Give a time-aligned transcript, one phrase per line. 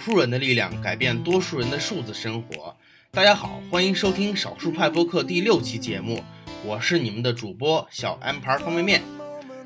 [0.00, 2.74] 数人的力量改变多数人的数字生活。
[3.10, 6.24] 大家好，欢迎收听少数派播客第六期节目，
[6.64, 9.02] 我是你们的主播小 M 牌方便面。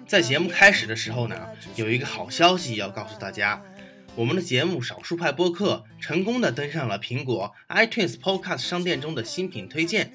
[0.08, 1.36] 在节目开始的时候呢，
[1.76, 3.62] 有一个好消息要告诉大家，
[4.16, 10.12] 我们的节目少数派播客成功的登上了苹果 iTunes Podcast 商店中的新品推荐。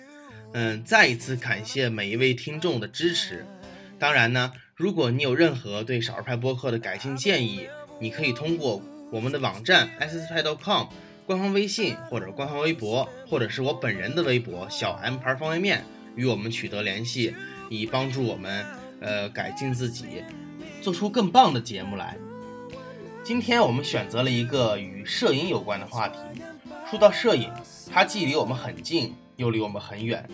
[0.52, 3.46] 嗯，再一次感谢每一位听众的支持。
[3.98, 4.52] 当然呢。
[4.76, 7.68] 如果你有任何对少儿派播客的改进建议，
[8.00, 8.82] 你可以通过
[9.12, 10.88] 我们的网站 s s 派 .com、
[11.26, 15.86] 官方微信或者官方微博，或者是我本人的微博小 M 牌方便面
[16.16, 17.36] 与我们取得联系，
[17.70, 18.66] 以帮助我们
[19.00, 20.24] 呃改进自己，
[20.82, 22.18] 做出更棒的节目来。
[23.24, 26.18] 今天我们选择了一个与摄影有关的话题。
[26.90, 27.52] 说到摄影，
[27.92, 30.28] 它既离我们很近，又离我们很远。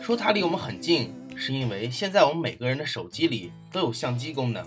[0.00, 1.14] 说它离我们很近。
[1.40, 4.66] 是因为现在我们每个人的手机里都有相机功能，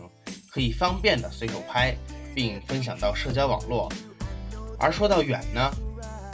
[0.50, 1.94] 可以方便的随手拍，
[2.34, 3.92] 并分享到社交网络。
[4.80, 5.72] 而说到远呢，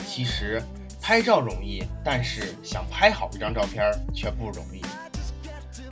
[0.06, 0.62] 其实
[1.02, 4.82] 拍照容易，但是想拍好一张照片却不容易。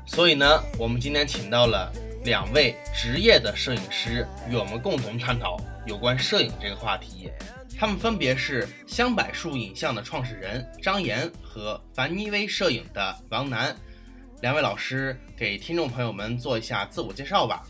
[0.06, 1.92] 所以呢，我们今天请到了
[2.24, 7.32] 两位职业的摄影师，与我们共同探讨有关摄影这个话题。
[7.78, 13.76] 他们分别是香柏树影像的创始人张岩和凡妮威摄影的王楠。
[14.42, 17.64] 两位老师给听众朋友们做一下自我介绍吧。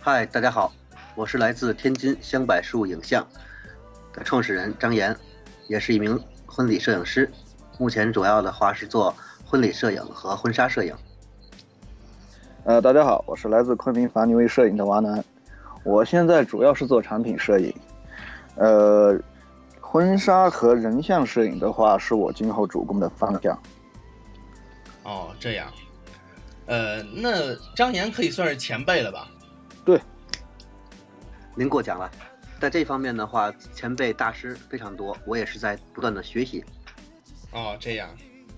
[0.00, 0.70] 嗨，大家好，
[1.16, 3.24] 我是来自天津香柏树影像
[4.12, 5.16] 的创始人张岩，
[5.68, 7.30] 也是一名婚礼摄影师。
[7.78, 9.14] 目前主要的话是做
[9.46, 10.92] 婚礼摄影和婚纱摄影。
[12.64, 15.24] 呃，大家好，我是来自昆明法尼威摄影的王楠，
[15.84, 17.72] 我现在主要是做产品摄影。
[18.56, 19.16] 呃，
[19.80, 23.56] 婚纱和人像摄影的话，是我今后主攻的方向。
[25.04, 25.72] 哦，这样，
[26.66, 29.28] 呃，那张岩可以算是前辈了吧？
[31.54, 32.10] 对，您过奖了。
[32.60, 36.64] 在这方面的话，前辈大师非常多，我也是在不断的学习。
[37.52, 38.08] 哦，这样，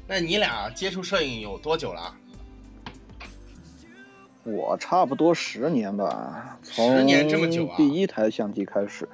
[0.06, 2.14] 那你俩接触摄影有多久了？
[4.44, 7.74] 我差不多十年吧，十年这么久啊？
[7.76, 9.08] 第一台相机开始。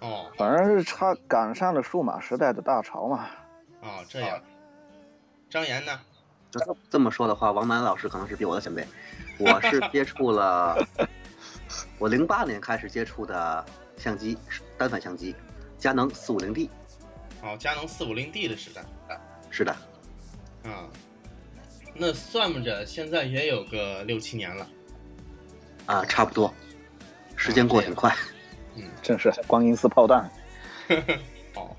[0.00, 3.26] 哦，反正是差赶上了数码时代的大潮嘛。
[3.80, 4.38] 哦，这样。
[5.48, 5.98] 张岩呢？
[6.50, 8.86] 这这么说的话，王楠老师可能是比我的前辈。
[9.38, 10.76] 我是接触了，
[11.98, 13.64] 我零八年开始接触的
[13.96, 15.34] 相机是，单反相机，
[15.78, 16.70] 佳能四五零 D。
[17.42, 18.84] 哦，佳能四五零 D 的时代。
[19.50, 19.72] 是的。
[20.64, 20.88] 啊，
[21.94, 24.68] 那算着现在也有个六七年了。
[25.86, 26.52] 啊，差不多。
[27.36, 28.14] 时间过挺快。
[28.74, 30.30] 嗯， 正是光阴似炮弹。
[31.54, 31.74] 哦，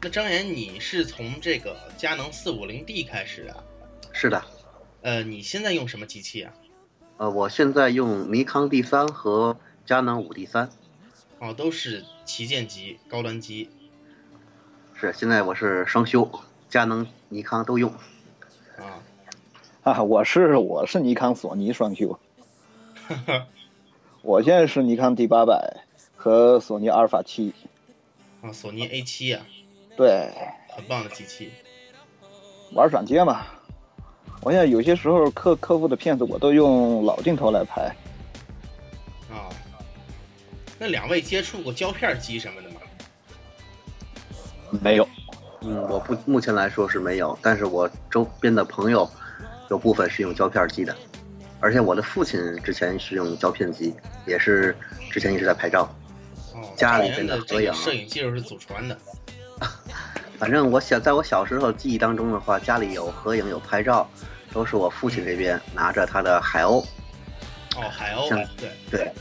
[0.00, 3.64] 那张岩，你是从这个佳能四五零 D 开始的？
[4.12, 4.44] 是的，
[5.02, 6.52] 呃，你现在用什么机器啊？
[7.20, 10.70] 呃，我现在用尼康 D 三和佳能五 D 三，
[11.38, 13.68] 哦，都是旗舰级高端机。
[14.94, 16.30] 是，现在我是双修，
[16.70, 17.92] 佳能、尼康都用。
[18.78, 19.04] 啊，
[19.82, 22.18] 啊，我是我是尼康、索尼双修。
[24.22, 25.84] 我现在是尼康 D 八百
[26.16, 27.52] 和索尼阿尔法七。
[28.40, 29.44] 啊，索尼 A 七啊。
[29.94, 30.30] 对。
[30.74, 31.52] 很棒的机器。
[32.72, 33.44] 玩转接嘛。
[34.42, 37.82] 我现在有些时候客客户的片子，我都用老镜头来拍。
[39.30, 39.48] 啊，
[40.78, 42.80] 那两位接触过胶片机什么的吗？
[44.82, 45.06] 没有。
[45.62, 49.06] 嗯，我不目前来说是没有，但是我周边的朋友
[49.68, 50.96] 有部分是用胶片机的，
[51.60, 53.94] 而且我的父亲之前是用胶片机，
[54.26, 54.74] 也是
[55.10, 55.82] 之前一直在拍照。
[56.54, 58.96] 哦，家里边的合影，摄影技术是祖传的。
[60.40, 64.08] 反正我小在我小时候记忆当中的话，家里有合影有拍照，
[64.54, 66.82] 都是我父亲这边拿着他的海鸥。
[67.76, 69.12] 哦，海鸥，对对，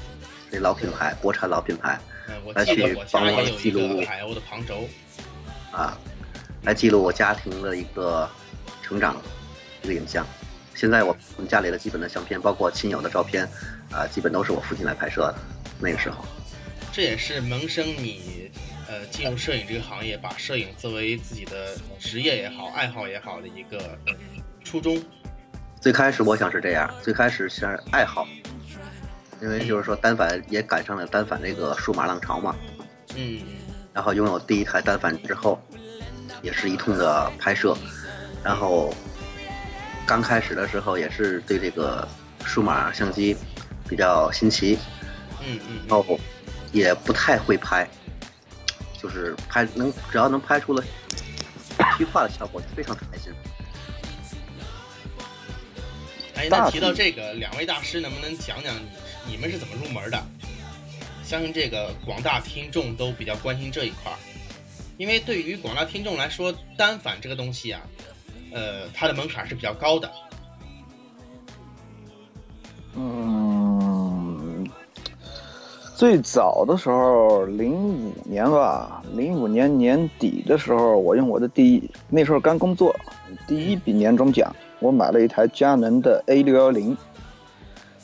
[0.49, 1.99] 那老品牌，国产老品牌，
[2.55, 4.87] 来去帮我记录海鸥的旁轴。
[5.73, 5.97] 啊，
[6.63, 8.27] 来记录我家庭的一个
[8.81, 9.17] 成长
[9.83, 10.25] 一个影像。
[10.73, 13.43] 现在我们家里的基本的相片，包括亲友的照片，
[13.91, 15.35] 啊，基本都是我父亲来拍摄的。
[15.81, 16.23] 那个时候，
[16.93, 18.49] 这也是萌生你。
[18.89, 23.95] 呃，进入摄影这个行业，把摄影作为自己的职业也好，爱好也好的一个
[24.63, 24.99] 初衷。
[25.79, 28.27] 最开始我想是这样，最开始是爱好，
[29.39, 32.55] 因为就是说单反也赶上了单反这个数码浪潮嘛。
[33.15, 33.41] 嗯。
[33.93, 35.61] 然后拥有第一台单反之后，
[36.41, 37.77] 也是一通的拍摄。
[38.43, 38.91] 然后
[40.03, 42.07] 刚开始的时候也是对这个
[42.43, 43.37] 数码相机
[43.87, 44.79] 比较新奇。
[45.45, 45.79] 嗯嗯。
[45.87, 46.19] 然后
[46.71, 47.87] 也不太会拍。
[49.01, 50.83] 就是拍能，只要能拍出了
[51.97, 53.31] 虚化的效果，非常开心。
[56.35, 58.75] 哎，那提到这个，两位大师能不能讲讲
[59.25, 60.21] 你你们是怎么入门的？
[61.23, 64.17] 相信这个广大听众都比较关心这一块儿，
[64.97, 67.81] 因为对于广大听众来说，单反这个东西啊，
[68.51, 70.11] 呃，它的门槛是比较高的。
[72.95, 73.48] 嗯，
[75.99, 82.95] 最早的时候，零五年吧，零五年年底的时候，我用我的第一，那时候刚工作，
[83.45, 84.49] 第一笔年终奖，
[84.79, 86.95] 我买了一台佳能的 A 六幺零。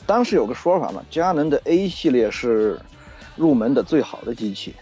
[0.06, 2.78] 当时有个说法嘛，佳能的 A 系列是
[3.38, 4.76] 入门的最好的机器，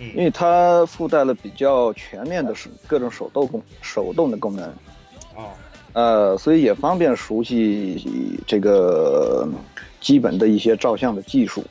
[0.00, 4.68] 因为它附带了比较全面的手各种手动功手动的功能。
[5.36, 5.52] 哦。
[5.92, 9.48] 呃，所以也方便熟悉这个
[10.00, 11.62] 基本的一些照相的技术。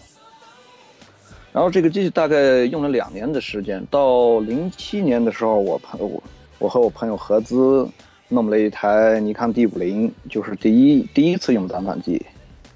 [1.54, 6.22] 然后这个机器大概用了两年的时间，到零七年的时候，我朋我
[6.60, 7.88] 我和我朋友合资
[8.28, 12.26] 弄了一台尼康 D 五零，就是第一第一次用单反机。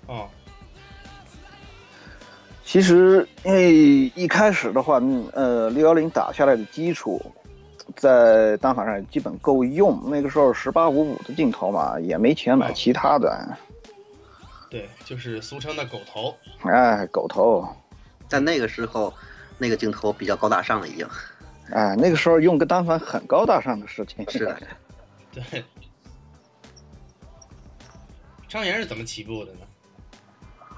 [0.06, 0.27] 哦。
[2.63, 3.74] 其实因为
[4.15, 5.01] 一开始的话，
[5.33, 7.21] 呃，六幺零打下来的基础。
[7.95, 13.57] 在单反上基本够用，那个时候十八五五的镜头嘛，也没钱买其他的。
[14.69, 16.35] 对，就是俗称的狗头。
[16.63, 17.65] 哎，狗头，
[18.27, 19.13] 在那个时候，
[19.57, 21.07] 那个镜头比较高大上了，已经。
[21.71, 24.29] 哎，那个时候用个单反很高大上的事情。
[24.29, 24.56] 是。
[25.33, 25.63] 对。
[28.47, 29.59] 张岩是怎么起步的呢？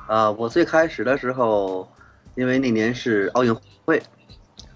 [0.08, 1.88] 啊，我最开始的时候，
[2.36, 3.56] 因为那年是奥运
[3.86, 4.02] 会，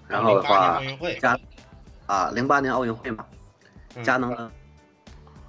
[0.06, 0.80] 然后的话
[1.20, 1.38] 加。
[2.06, 3.24] 啊，零八年奥运会嘛，
[4.02, 4.50] 佳能的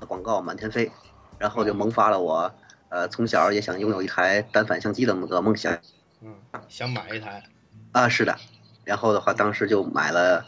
[0.08, 0.90] 广告满天飞，
[1.38, 2.50] 然后就萌发了我，
[2.88, 5.78] 呃，从小也想拥有一台单反相机的那个梦想。
[6.26, 6.36] 嗯，
[6.68, 7.44] 想买一台。
[7.92, 8.36] 啊，是的，
[8.84, 10.46] 然后的话，当时就买了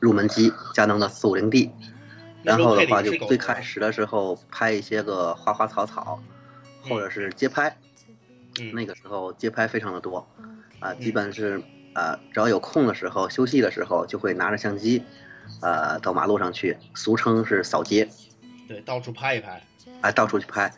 [0.00, 1.70] 入门机，佳能的四五零 D，
[2.42, 6.20] 然后的话就最开始的时候拍一些个花花草草，
[6.82, 7.78] 或者是街拍，
[8.72, 10.28] 那个时候街拍非常的多，
[10.80, 11.62] 啊，基本是
[11.94, 15.04] 啊，只要有空的时候、休息的时候，就会拿着相机。
[15.60, 18.08] 呃，到马路上去，俗称是扫街，
[18.66, 19.62] 对，到处拍一拍，
[20.00, 20.72] 哎，到处去拍，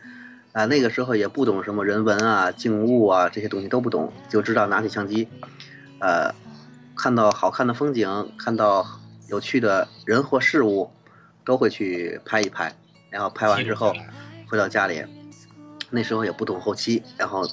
[0.56, 5.29] 啊，那个时候也不懂什么人文啊、静物啊这些东西都不懂，就知道拿起相机，
[6.00, 6.35] 呃，
[6.97, 8.87] 看到好看的风景，看到
[9.29, 10.91] 有趣的人或事物，
[11.44, 12.75] 都会去拍一拍，
[13.11, 13.94] 然后拍完之后
[14.49, 15.05] 回到家里，
[15.91, 17.47] 那时候也不懂后期，然后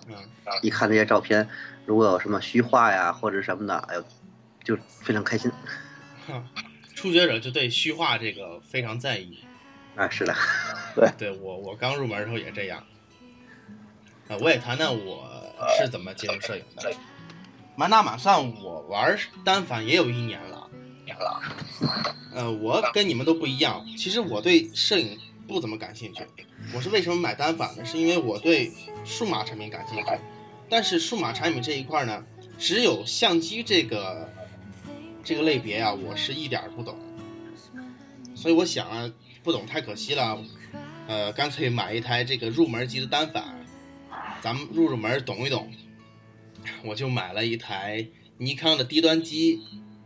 [0.61, 1.49] 一看这些照片，
[1.85, 4.03] 如果有什么虚化呀或者什么的，哎呦，
[4.63, 5.51] 就非常开心。
[6.95, 9.39] 初学者就对虚化这个非常在意，
[9.97, 10.33] 啊，是的，
[10.95, 12.81] 对，对我我刚入门的时候也这样，
[14.27, 15.29] 啊，我也谈谈我
[15.77, 16.91] 是怎么接触摄影的。
[17.75, 20.69] 满打满算我玩单反也有一年了，
[22.33, 25.17] 呃，我跟你们都不一样，其实我对摄影
[25.47, 26.25] 不怎么感兴趣。
[26.73, 27.83] 我是为什么买单反呢？
[27.83, 28.71] 是因为我对
[29.03, 30.05] 数码产品感兴趣，
[30.69, 32.23] 但是数码产品这一块呢，
[32.57, 34.29] 只有相机这个。
[35.25, 36.97] 这个类别啊，我是一点不懂，
[38.35, 39.09] 所以我想啊，
[39.41, 40.37] 不懂太可惜了，
[41.07, 43.45] 呃，干脆买一台这个入门级的单反，
[44.43, 45.71] 咱们入入门懂一懂，
[46.83, 48.05] 我就买了一台
[48.37, 49.61] 尼康的低端机，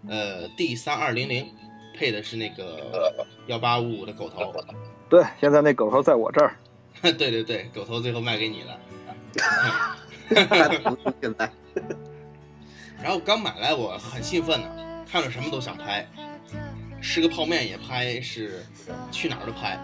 [0.08, 1.51] 呃，D 三二零零，
[1.98, 4.53] 配的是那个幺八五五的狗头。
[5.10, 6.56] 对，现在那狗头在我这儿。
[7.01, 8.79] 对对对，狗头最后卖给你了。
[11.20, 11.51] 现 在
[13.01, 14.67] 然后刚买来我很兴奋呢。
[15.10, 16.06] 看着什么都想拍，
[17.01, 18.63] 吃个泡面也拍，是
[19.12, 19.79] 去哪儿都拍。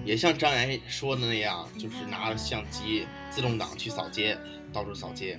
[0.00, 4.36] 嗯，也像张岩说的那样，就是拿着相机自动挡去扫街，
[4.72, 5.38] 到处扫街。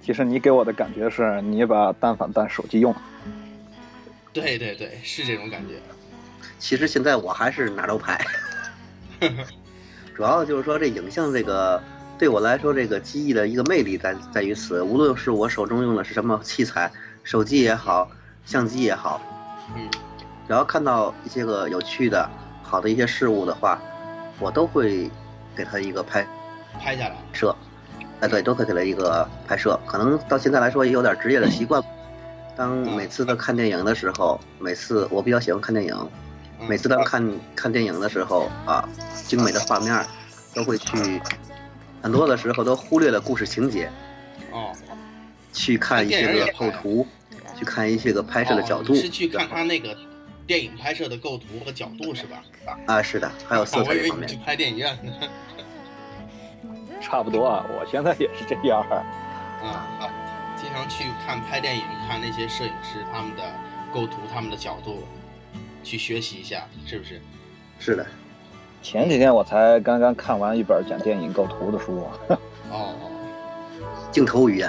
[0.00, 2.94] 其实你给我的感觉是你把单反当手机用。
[4.32, 5.74] 对对对，是这种感觉。
[6.58, 8.24] 其实现在我还是拿着拍，
[10.14, 11.82] 主要就是说这影像这个
[12.18, 16.90] 对我来说，这个机翼的一个魅力在在于此，无论是我手中用的是什么器材。
[17.24, 18.10] 手机也好，
[18.44, 19.22] 相机也好，
[19.76, 19.88] 嗯，
[20.48, 22.28] 只要看到一些个有趣的、
[22.72, 23.78] 好的一些事物的话，
[24.40, 25.10] 我都会
[25.54, 26.26] 给他一个拍，
[26.80, 27.54] 拍下来摄，
[28.20, 29.78] 哎，对，都会给他一个拍摄。
[29.86, 31.84] 可能到现在来说也有点职业的习惯。
[32.56, 36.10] 当每次的看电影的时候，每次我比较喜欢看电影，
[36.66, 38.88] 每次当看看电影的时候啊，
[39.26, 40.02] 精美的画面
[40.54, 41.20] 都会去，
[42.00, 43.90] 很多的时候都忽略了故事情节。
[44.50, 44.72] 哦。
[45.52, 47.06] 去看一些个构图，
[47.54, 49.94] 去看一些个拍摄的角度，是去看他那个
[50.46, 52.42] 电影拍摄的构图和角度是吧？
[52.86, 54.28] 啊，是的，还有色彩方面。
[54.28, 54.98] 去拍电影院。
[57.00, 58.80] 差不多啊，我现在也是这样。
[59.62, 60.08] 啊，
[60.56, 63.42] 经常去看拍电影，看那些摄影师他们的
[63.92, 65.02] 构图、他们的角度，
[65.82, 67.20] 去学习一下，是不是？
[67.78, 68.06] 是的。
[68.82, 72.06] 前几天我才刚刚看完一本讲电影构图的书。
[72.70, 72.94] 哦。
[74.10, 74.68] 镜头语言。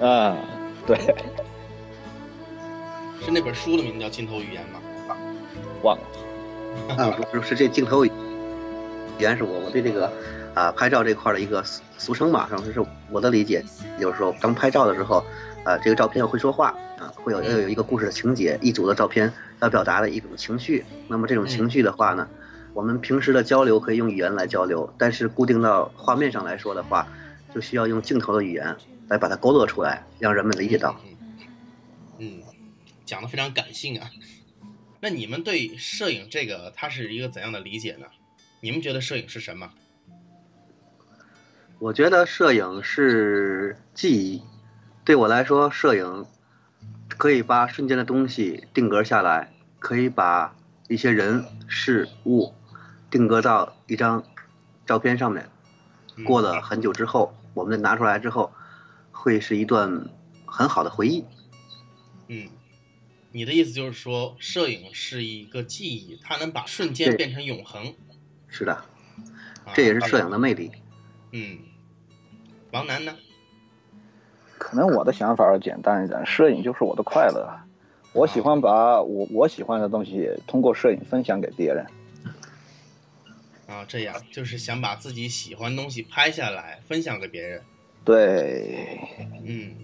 [0.00, 0.36] 啊，
[0.86, 0.98] 对，
[3.24, 4.80] 是那本书的名字叫《镜头语言》吗？
[5.82, 6.94] 忘了。
[6.96, 8.10] 啊，不是，是这镜头语
[9.18, 10.10] 言是我我对这个
[10.54, 13.62] 啊拍照这块的一个俗俗称嘛，然后是我的理解，
[14.00, 15.22] 就是说当拍照的时候，
[15.64, 20.84] 啊这个照片会说话啊，会有要有一个故事的情节，一组的照片要表达的一种情绪。
[21.08, 22.26] 那么这种情绪的话呢，
[22.72, 27.06] 我们平时的交流可以用语言来交流，但是固定到画面上来说的话，
[27.54, 28.74] 就需要用镜头的语言
[29.08, 30.96] 来把它勾勒出来，让人们理解到。
[32.18, 32.40] 嗯，
[33.04, 34.08] 讲的非常感性啊。
[35.04, 38.06] 那你们对摄影这个它是一个怎样的理解呢？
[38.60, 39.72] 你们觉得摄影是什么？
[41.80, 44.44] 我觉得摄影是记忆，
[45.04, 46.24] 对我来说，摄影
[47.08, 50.54] 可以把瞬间的东西定格下来，可以把
[50.88, 52.54] 一些人事物
[53.10, 54.22] 定格到一张
[54.86, 55.50] 照片上面。
[56.24, 58.52] 过了很久之后，我们拿出来之后，
[59.10, 60.08] 会是一段
[60.46, 61.24] 很好的回忆。
[62.28, 62.48] 嗯，
[63.32, 67.94] 你的意思就是说，摄影是一个记忆，它能把瞬间变成永恒。
[68.48, 70.70] 是的，啊这也是摄影的魅力。
[71.30, 71.58] 嗯，
[72.70, 73.16] 王楠呢？
[74.58, 77.50] 可能我的想法要简单一点，摄影就是我的快乐。
[78.12, 81.86] 我喜欢把我我喜欢的东西通过摄影分享给别人。
[83.66, 87.62] 啊，这样就是想把自己喜欢的东西拍下来，分享给别人。
[88.04, 88.98] 对，
[89.44, 89.74] 嗯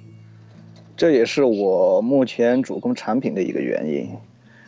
[0.99, 4.11] 这也是我目前主攻产品的一个原因。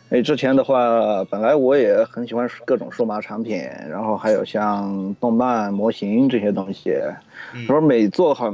[0.09, 6.93] 因为之前的话，本来我也很喜欢各种数码产品，然后还有像动漫模型这些东西。
[7.53, 8.49] 嗯我每做好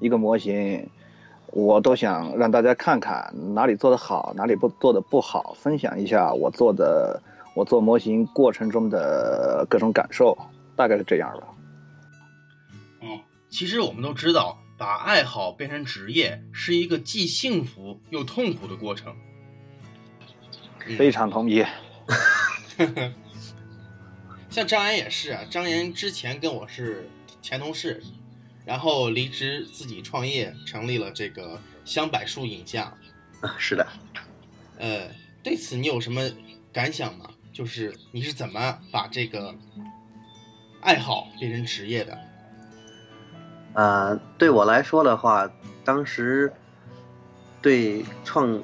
[0.00, 0.88] 一个模型，
[1.52, 7.22] 我都想让大家看看哪里做得好，哪里不做的不好，分享一下我做的
[7.54, 10.36] 我做模型过程中的各种感受，
[10.74, 11.42] 大概是这样的。
[13.06, 13.18] 哦，
[13.48, 19.14] 其实我们都知道，把爱好变成职业是一个既幸福又痛苦的过程。
[20.86, 21.62] 嗯非常同意。
[24.48, 27.06] 像张岩也是啊，张岩之前跟我是
[27.42, 28.02] 前同事，
[28.64, 32.86] 然后离职自己创业，成立了这个香柏树影像。
[33.42, 33.86] 啊，是的。
[34.78, 35.10] 呃，
[35.42, 36.22] 对此你有什么
[36.72, 37.30] 感想吗？
[37.52, 39.54] 就是你是怎么把这个
[40.80, 42.18] 爱好变成职业的？
[43.74, 45.50] 呃，对我来说的话，
[45.84, 46.52] 当时
[47.62, 48.60] 对创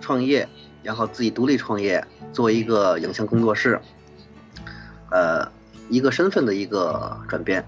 [0.00, 0.48] 创业，
[0.82, 3.80] 然后自己独立创业，做一个影像工作室，
[5.10, 5.50] 呃，
[5.88, 7.66] 一个身份的一个转变。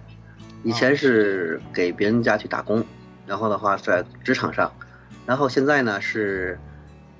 [0.65, 2.85] 以前是给别人家去打工，
[3.27, 4.73] 然后的话在职场上，
[5.25, 6.59] 然后现在呢是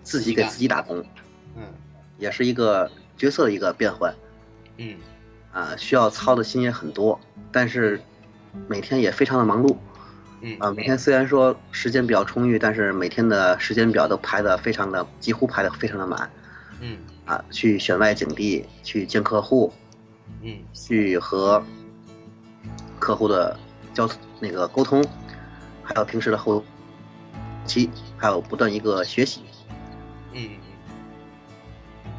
[0.03, 1.05] 自己给自己打工，
[1.57, 1.63] 嗯
[2.19, 4.13] 也是一个角色的一个变换。
[4.77, 4.97] 嗯
[5.53, 7.19] 啊，需要操的心也很多，
[7.51, 8.01] 但是
[8.67, 9.77] 每天也非常的忙碌。
[10.41, 16.31] 嗯啊，每天虽然说时间比较充裕，但是每天的时间表都排的非常的，几乎排的非常的满
[16.81, 17.45] 嗯啊。
[17.51, 19.73] 去选外景地，去见客户，
[20.43, 21.63] 嗯去和
[23.01, 23.59] 客户的
[23.93, 25.05] 交那个沟通，
[25.83, 26.65] 还有平时的后
[27.65, 29.43] 期，还有不断一个学习。
[30.33, 32.11] 嗯嗯。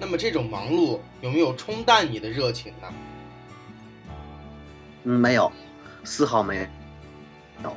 [0.00, 2.88] 那么这种忙碌有没有冲淡你的热情呢？
[5.04, 5.52] 嗯，没有，
[6.04, 6.68] 丝毫没
[7.62, 7.76] 有，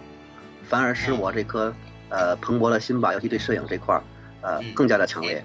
[0.67, 1.73] 反而是嗯我这颗
[2.09, 4.03] 呃蓬勃的心吧，尤其对摄影这块儿，
[4.41, 5.43] 呃嗯更加的强烈，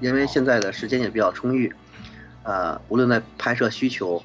[0.00, 1.72] 因为现在的时间也比较充裕，
[2.42, 4.22] 呃，无论在拍摄需求，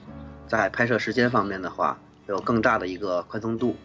[0.47, 3.75] 在拍摄时间方面的话，有更大的一个宽松度，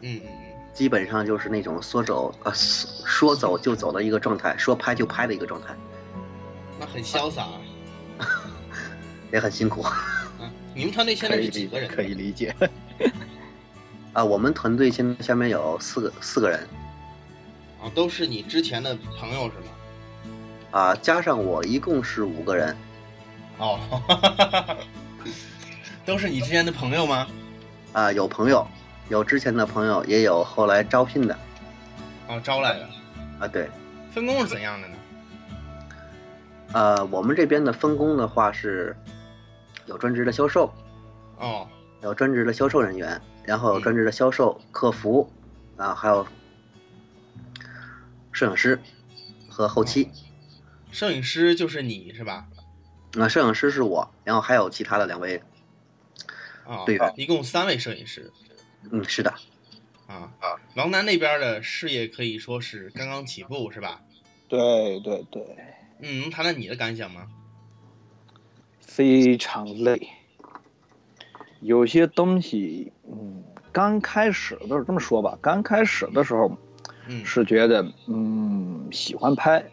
[0.00, 5.74] 嗯嗯嗯基本上就是那种说走呃说说走就走的一个状态，说拍就拍的一个状态，
[6.14, 6.22] 嗯，
[6.80, 7.60] 那很潇洒啊。
[9.32, 10.28] 也很辛苦啊
[10.74, 11.88] 你们团队现在几个人？
[11.88, 12.54] 可以理解。
[14.12, 14.24] 啊。
[14.24, 16.60] 我们团队现在下面有四个四个人
[17.82, 19.66] 啊，都是你之前的朋友是吗？
[20.70, 22.76] 啊，加上我一共是五个人。
[23.58, 23.78] 哦，
[26.06, 27.26] 都是你之前的朋友吗？
[27.92, 28.66] 啊，有朋友，
[29.08, 31.38] 有之前的朋友，也有后来招聘的
[32.28, 32.88] 哦，招来的。
[33.38, 33.46] 啊。
[33.46, 33.68] 对，
[34.10, 34.94] 分工是怎样的呢？
[36.72, 38.96] 呃，我们这边的分工的话是，
[39.84, 40.72] 有专职的销售，
[41.36, 41.68] 哦，
[42.02, 45.30] 有专职的销售人员，然后有嗯专职的销售、客服，
[45.76, 46.26] 啊，还有
[48.32, 48.80] 摄影师
[49.48, 50.10] 和后期。
[50.90, 52.48] 摄影师就是你是吧？
[53.14, 55.42] 那、摄影师是我，然后还有其他的两位。
[56.64, 58.32] 啊、对的一共三位摄影师。
[58.90, 59.30] 嗯，是的，
[60.06, 64.00] 啊啊，王楠那边的事业可以说是刚刚起步是吧？
[64.48, 65.56] 对对对，
[66.00, 67.28] 嗯，能谈谈你的感想吗？
[68.80, 70.08] 非常累。
[71.62, 76.50] 有些东西，嗯，刚开始都是这么说吧，刚开始的时候
[77.08, 79.64] 嗯，是觉得嗯喜欢拍，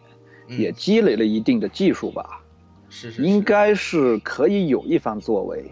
[0.48, 0.58] 嗯。
[0.58, 2.40] 也积累了一定的技术吧，
[2.88, 5.70] 是是应该是可以有一番作为。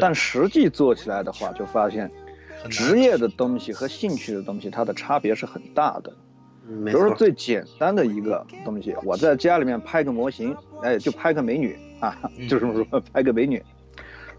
[0.00, 2.10] 但实际做起来的话，就发现
[2.68, 6.12] 职业的东西和兴趣的东西，它的差别是很大的。
[6.84, 12.46] 比如说，最简单的一个东西，我在家里面拍个模型，哎，就拍个美女啊，嗯。
[12.48, 13.62] 就这么说，拍个美女，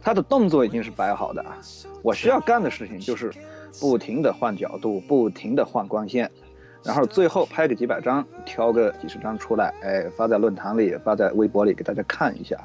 [0.06, 1.44] 她的动作已经是摆好的，
[2.04, 3.34] 我需要干的事情就是
[3.82, 6.30] 不停的换角度，不停的换光线，
[6.84, 12.56] 然后最后拍个几百张，挑个几十张出来，哎，发在论坛里，发在微博里给大家看一下。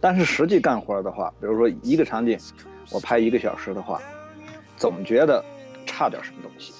[0.00, 2.36] 但是实际干活的话，比如说一个场景，
[2.90, 4.02] 我拍一个小时的话，
[4.76, 5.42] 总觉得
[5.86, 6.72] 差点什么东西。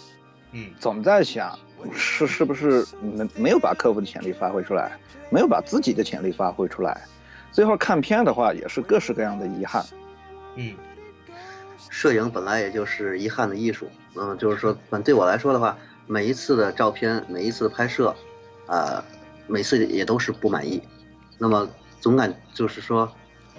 [0.51, 1.57] 嗯总在想，
[1.93, 4.99] 是是不是没没有把客户的潜力发挥出来，
[5.31, 7.03] 没有把自己的潜力发挥出来，
[7.53, 9.85] 最后看片的话也是各式各样的遗憾。
[10.57, 10.75] 嗯
[11.91, 18.15] 摄影本来也就是遗憾的艺术，嗯，就是说，反正对我来说的话，每一次的照片，每一次的拍摄，
[18.67, 19.05] 啊、
[19.47, 20.83] 每次也都是不满意，
[21.37, 21.69] 那么
[22.01, 23.13] 总感就是说，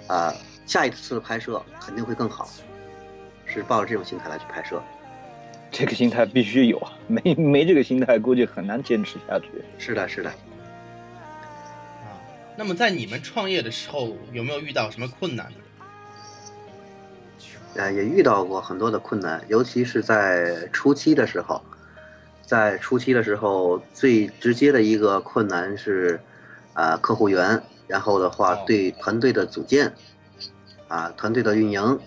[0.08, 0.34] 啊、
[0.66, 2.48] 下一次的拍摄肯定会更好，
[3.46, 4.82] 是抱着这种心态来去拍摄。
[5.70, 9.48] 这个心态必须有啊，没没这个心态，估计很难坚持下去。
[9.78, 10.34] 是的，是的，啊，
[12.56, 15.56] 那么在你们创业的时候，有没有遇到什么困难呢？
[17.76, 21.60] 呃，也遇到过很多的困难，尤其是在初期的时候，
[22.46, 26.20] 在初期的时候，最直接的一个困难是，
[26.72, 29.92] 啊、客户源，然后的话哦对团队的组建，
[30.86, 31.98] 啊、团队的运营，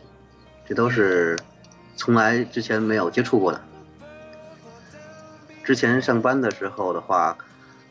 [0.66, 1.38] 这都是
[1.98, 3.62] 从来之前没有接触过的。
[5.66, 7.38] 之前上班的时候的话，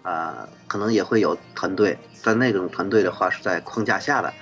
[0.06, 4.32] 啊、可能也会有团队，但那种团队的话是在框架下的，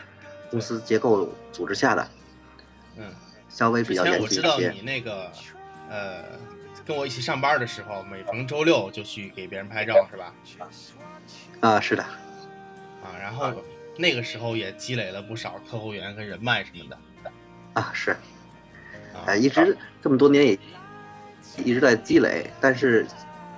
[0.50, 2.06] 公司结构组织下的，
[2.98, 3.10] 嗯，
[3.48, 4.74] 稍微比较严前我知道谨一些。
[4.74, 5.32] 你那个，
[5.88, 6.22] 呃，
[6.84, 10.34] 跟我一起上班的时候，每逢周六就去给别人拍照，是吧？
[11.60, 13.50] 啊，是的，啊，然后
[13.96, 16.98] 那个时候也积累了不少客户源跟人脉什么的。
[17.72, 18.10] 啊是，
[19.14, 20.58] 啊哎，一直这么多年也
[21.64, 23.06] 一直在积累，但是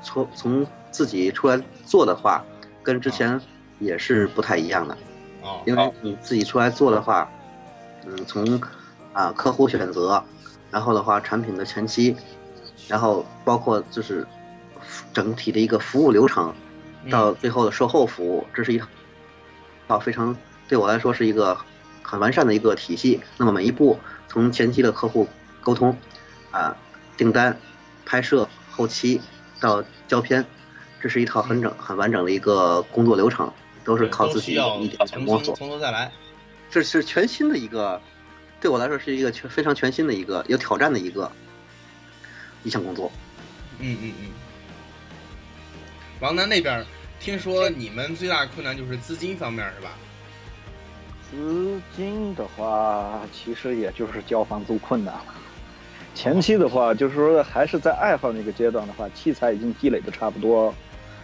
[0.00, 0.66] 从从
[0.96, 2.42] 自己出来做的话，
[2.82, 3.38] 跟之前
[3.78, 4.96] 也是不太一样的，
[5.42, 7.30] 哦，因为你自己出来做的话，
[8.06, 8.58] 嗯，从
[9.12, 10.24] 啊客户选择，
[10.70, 12.16] 然后的话产品的前期，
[12.88, 14.26] 然后包括就是
[15.12, 16.54] 整体的一个服务流程，
[17.04, 18.80] 嗯到最后的售后服务，这是一
[19.86, 20.34] 套非常
[20.66, 21.58] 对我来说是一个
[22.02, 23.20] 很完善的一个体系。
[23.36, 25.28] 那么每一步从前期的客户
[25.60, 25.94] 沟通，
[26.50, 26.74] 啊，
[27.18, 27.54] 订单、
[28.06, 29.20] 拍摄、后期
[29.60, 30.46] 到胶片，
[31.00, 33.52] 这是一套很整、很完整的一个工作流程，
[33.84, 35.54] 都是靠自己一点点摸索。
[35.56, 36.10] 从头再来。
[36.70, 38.00] 这是全新的一个，
[38.60, 41.30] 对我来说是一个全非常全新的一个有挑战的一个
[42.64, 43.10] 一项工作。
[43.78, 44.30] 嗯嗯嗯。
[46.20, 46.84] 王楠那边
[47.20, 49.90] 听说你们最大的困难就是资金方面是吧？
[51.30, 55.34] 资金的话，其实也就是交房租困难了。
[56.14, 60.74] 前期的话，就是说还是在爱好那个阶段的话，器材已经积累的差不多。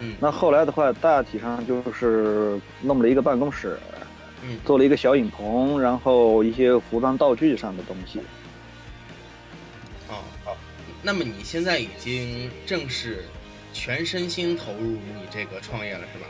[0.05, 3.79] 嗯，那后来的话，大体上就是弄了一个办公室，
[4.45, 8.19] 嗯做了一个小影棚，然后一些服装道具上的东西。
[10.09, 10.57] 哦好，
[11.03, 13.25] 那么你现在已经正式
[13.73, 16.27] 全身心投入你这个创业了是吧？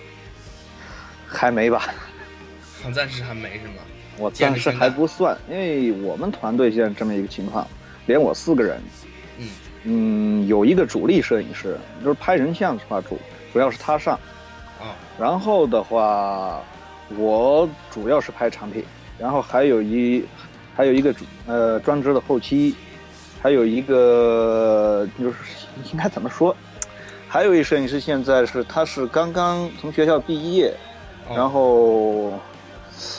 [1.27, 1.95] 还没吧？
[2.93, 3.83] 暂时还没是吗？
[4.19, 7.67] 我暂时还不算，因为我们团队现在这么一个情况，
[8.05, 8.83] 连我四个人，
[9.39, 9.49] 嗯
[9.85, 13.19] 嗯，有一个主力摄影师，就是拍人像的话主
[13.53, 14.15] 主要是他上，
[14.81, 16.61] 啊然后的话，
[17.17, 18.85] 我主要是拍产品，
[19.19, 20.25] 然后还有一
[20.75, 22.75] 还有一个主呃专职的后期，
[23.43, 25.37] 还有一个就是
[25.93, 26.57] 应该怎么说，
[27.29, 30.75] 还有一摄影师现在是他是刚刚从学校毕业，
[31.29, 31.37] 哦。
[31.37, 32.33] 然后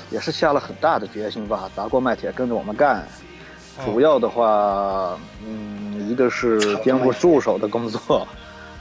[0.10, 3.06] 也是下了很大的决心吧，砸锅卖铁跟着我们干。
[3.78, 3.86] 哦。
[3.86, 8.28] 主要的话，嗯，一个是肩负助手的工作，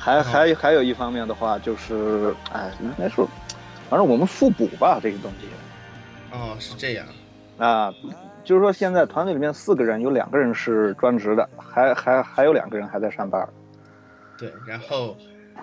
[0.02, 3.24] 还还还有一方面的话就是，哎，应该说，
[3.88, 5.46] 反正我们互补吧，这个东西
[6.32, 7.06] 哦是这样。
[7.56, 7.94] 啊，
[8.42, 13.48] 就是说现在团队里面四个人，有两个人是专职的，还还还有两个人还在上班。
[14.36, 15.16] 对，然后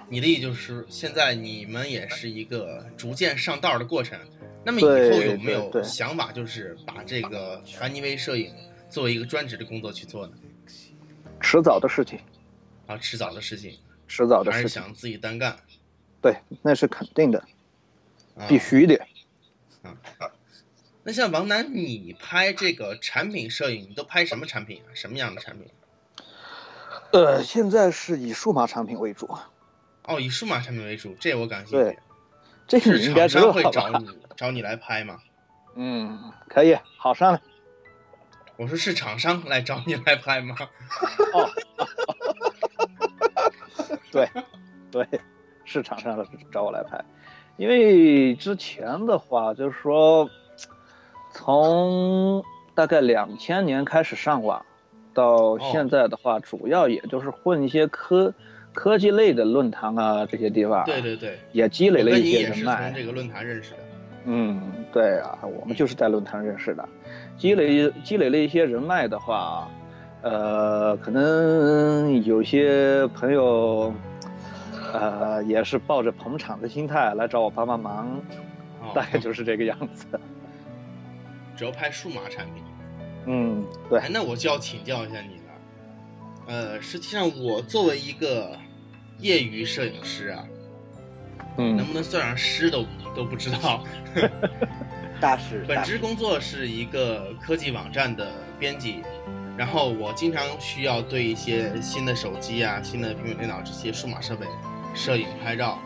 [0.07, 4.17] 你的意思就是，现在你们也是一个逐渐上道的过程。
[4.63, 8.53] 那么以后有没有想法，就是把这个凡尼威摄影
[8.87, 10.33] 作为一个专职的工作去做呢？
[11.41, 12.17] 迟早的事情，
[12.87, 13.77] 啊，迟早的事情，
[14.09, 15.57] 迟早的还是想自己单干，
[16.19, 17.39] 对，那是肯定的，
[18.35, 18.99] 啊、必须的。
[19.83, 19.95] 嗯
[21.03, 24.91] 那像王楠，你拍这个产品摄影，你都拍什么产品啊？
[24.93, 25.67] 什么样的产品？
[27.13, 29.25] 呃，现在是以数码产品为主。
[30.03, 31.99] 哦，以数码产品为主，这我感兴对趣。
[32.67, 33.99] 这个是你应该知道厂商会找？
[33.99, 35.19] 你找你来拍吗？
[35.75, 37.41] 嗯，可以，好上来。
[38.57, 40.55] 我说是厂商来找你来拍吗？
[41.33, 41.49] 哦，
[44.11, 44.27] 对，
[44.91, 45.07] 对，
[45.65, 46.99] 市场上的找我来拍，
[47.57, 50.29] 因为之前的话就是说，
[51.31, 52.43] 从
[52.73, 54.65] 大概两千年开始上网，
[55.13, 58.33] 到现在的话，主要也就是混一些科
[58.73, 62.95] 科技类的论坛啊这些地方，对对对，也积累了一些人脉从。
[62.95, 63.77] 这个论坛认识的。
[64.25, 66.87] 嗯，对啊，我们就是在论坛认识的，
[67.37, 69.69] 积累积累了一些人脉的话，
[70.21, 73.93] 呃，可能有些朋友，
[74.93, 78.07] 呃，也是抱着捧场的心态来找我帮帮忙，
[78.81, 80.05] 哦，大概就是这个样子。
[81.55, 82.63] 只要拍数码产品。
[83.25, 85.43] 嗯，对哎，，那我就要请教一下你了。
[86.47, 88.57] 呃，实际上我作为一个
[89.19, 90.43] 业余摄影师啊，
[91.55, 93.83] 能嗯不能算上师都都不知道。
[95.21, 99.03] 大师， 本职工作是一个科技网站的编辑，
[99.59, 104.47] 然后我经常需要对一些新的手机啊、新的平板电脑这些数码设备
[104.95, 105.77] 摄影拍照。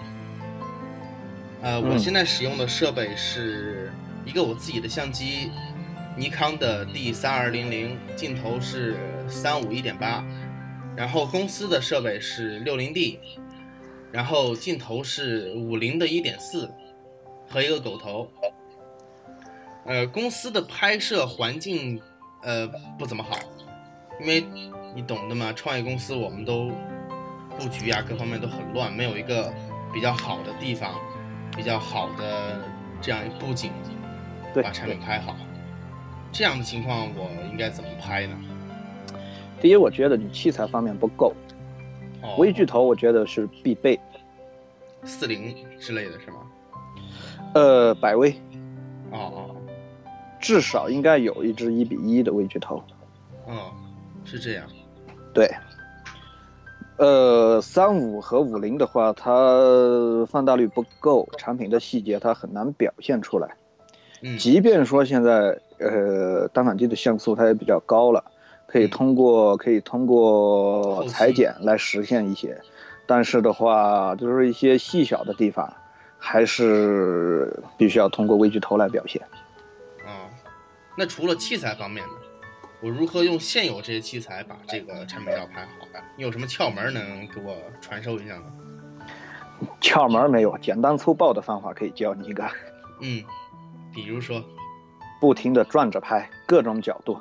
[1.60, 3.92] 呃，我嗯现在使用的设备是
[4.26, 5.50] 一个我自己的相机，
[6.16, 8.96] 尼康的 D 三二零零，镜头是
[9.28, 10.24] 三五一点八，
[10.96, 13.20] 然后公司的设备是六零 D，
[14.12, 16.70] 然后镜头是五零的一点四，
[17.50, 18.30] 和一个狗头。
[19.88, 22.00] 呃，公司的拍摄环境
[22.44, 22.68] 呃
[23.00, 23.38] 不怎么好，
[24.24, 24.46] 因为
[24.96, 26.72] 你懂的嘛，创业公司我们都
[27.60, 29.54] 布局啊各方面都很乱，没有一个
[29.94, 30.94] 比较好的地方，
[31.56, 32.62] 比较好的
[33.02, 33.70] 这样一布景，
[34.54, 35.36] 对把产品拍好。
[36.32, 38.36] 这样的情况我应该怎么拍呢？
[39.62, 41.34] 第一，我觉得你器材方面不够，
[42.22, 44.00] 哦，微距头我觉得是必备，
[45.04, 46.38] 四零之类的是吗？
[47.56, 48.32] 呃，百微
[49.12, 49.56] 哦哦
[50.40, 52.82] 至少应该有一支一比一的微距头。
[53.46, 53.72] 哦，
[54.26, 54.66] 是这样。
[55.34, 55.50] 对，
[56.98, 59.34] 呃，三五和五零的话，它
[60.30, 63.56] 放大率不够，产品的细节它很难表现出来。
[64.22, 68.24] 嗯，即便说现在呃单反机的像素它也比较高了，
[68.68, 72.60] 可以通过可以通过裁剪来实现一些，
[73.06, 75.72] 但是的话，就是一些细小的地方，
[76.18, 79.22] 还是必须要通过微距头来表现。
[80.06, 80.30] 啊、
[80.98, 82.14] 那除了器材方面呢？
[82.84, 85.88] 我如何用现有这些器材把这个产品照拍好？
[86.18, 88.44] 你有什么窍门能给我传授一下吗？
[89.80, 92.44] 窍门没有，简单粗暴的方法可以教你一个，
[93.00, 93.24] 嗯，
[93.94, 94.44] 比如说，
[95.22, 97.18] 不停的转着拍，各种角度，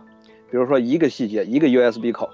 [0.51, 2.29] 比如说一个细节，一个 USB 口，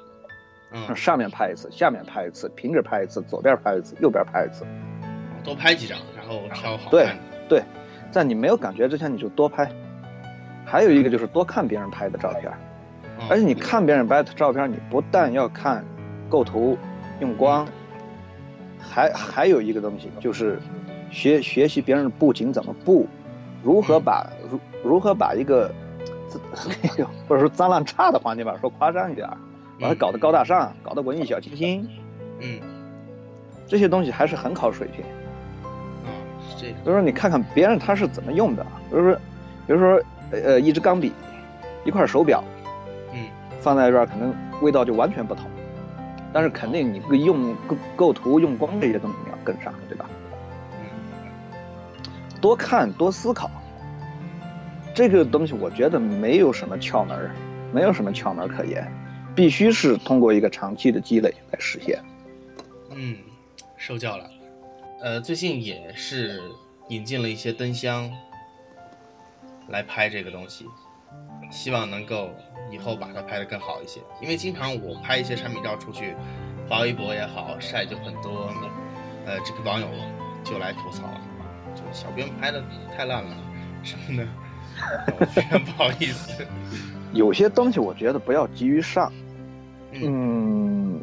[0.72, 4.64] 嗯，上面拍一次，下面拍一次，平着拍一次，左边拍一次，右边拍一次。
[5.44, 7.22] 多拍几张，然后挑好对看的。
[7.48, 7.62] 对，
[8.10, 9.70] 在你没有感觉之前，你就多拍。
[10.64, 12.67] 还有一个就是多看别人拍的照片，嗯
[13.28, 15.84] 而且你看别人拍的照片，你不但要看
[16.28, 16.76] 构图、
[17.20, 17.66] 用光，
[18.78, 20.58] 还还有一个东西就是
[21.10, 23.06] 学学习别人的布景怎么布，
[23.62, 25.72] 如何把如如何把一个
[27.26, 29.36] 或者说脏乱差的环境吧，说夸张一点儿，
[29.80, 31.88] 把它搞得高大上，搞得文艺小清新，
[32.40, 32.60] 嗯，
[33.66, 35.04] 这些东西还是很考水平。
[36.04, 36.08] 啊、
[36.48, 36.76] 是这样。
[36.84, 39.14] 就是说你看看别人他是怎么用的，比如说，
[39.66, 40.00] 比如说，
[40.30, 41.12] 呃，一支钢笔，
[41.84, 42.57] 一块手表，嗯
[43.68, 45.44] 放在这儿可能味道就完全不同，
[46.32, 50.08] 但是肯定你用构构图、用光这些东西你要跟上，对吧？
[50.80, 50.88] 嗯
[52.40, 53.50] 多看多思考，
[54.94, 57.34] 这个东西我觉得没有什么窍门儿，
[57.70, 58.90] 没有什么窍门可言，
[59.34, 62.02] 必须是通过一个长期的积累来实现。
[62.92, 63.18] 嗯，
[63.76, 64.30] 受教了。
[65.02, 66.40] 呃，最近也是
[66.88, 68.10] 引进了一些灯箱
[69.68, 70.64] 来拍这个东西，
[71.50, 72.30] 希望能够
[72.70, 74.00] 以后把它拍得更好一些。
[74.20, 76.14] 因为经常我拍一些产品照出去，
[76.68, 78.52] 发微博也好，晒就很多，
[79.26, 79.86] 呃，这个网友
[80.44, 81.04] 就来吐槽，
[81.74, 82.62] 就小编拍的
[82.96, 83.30] 太烂了
[83.82, 84.28] 什么的，
[85.18, 86.46] 我非常不好意思。
[87.12, 89.10] 有些东西我觉得不要急于上，
[89.92, 91.00] 嗯，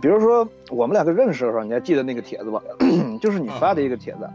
[0.00, 2.60] 比如说我们两个认识的时候，你还记得那个帖子吧？
[3.22, 4.28] 就是你发的一个帖子，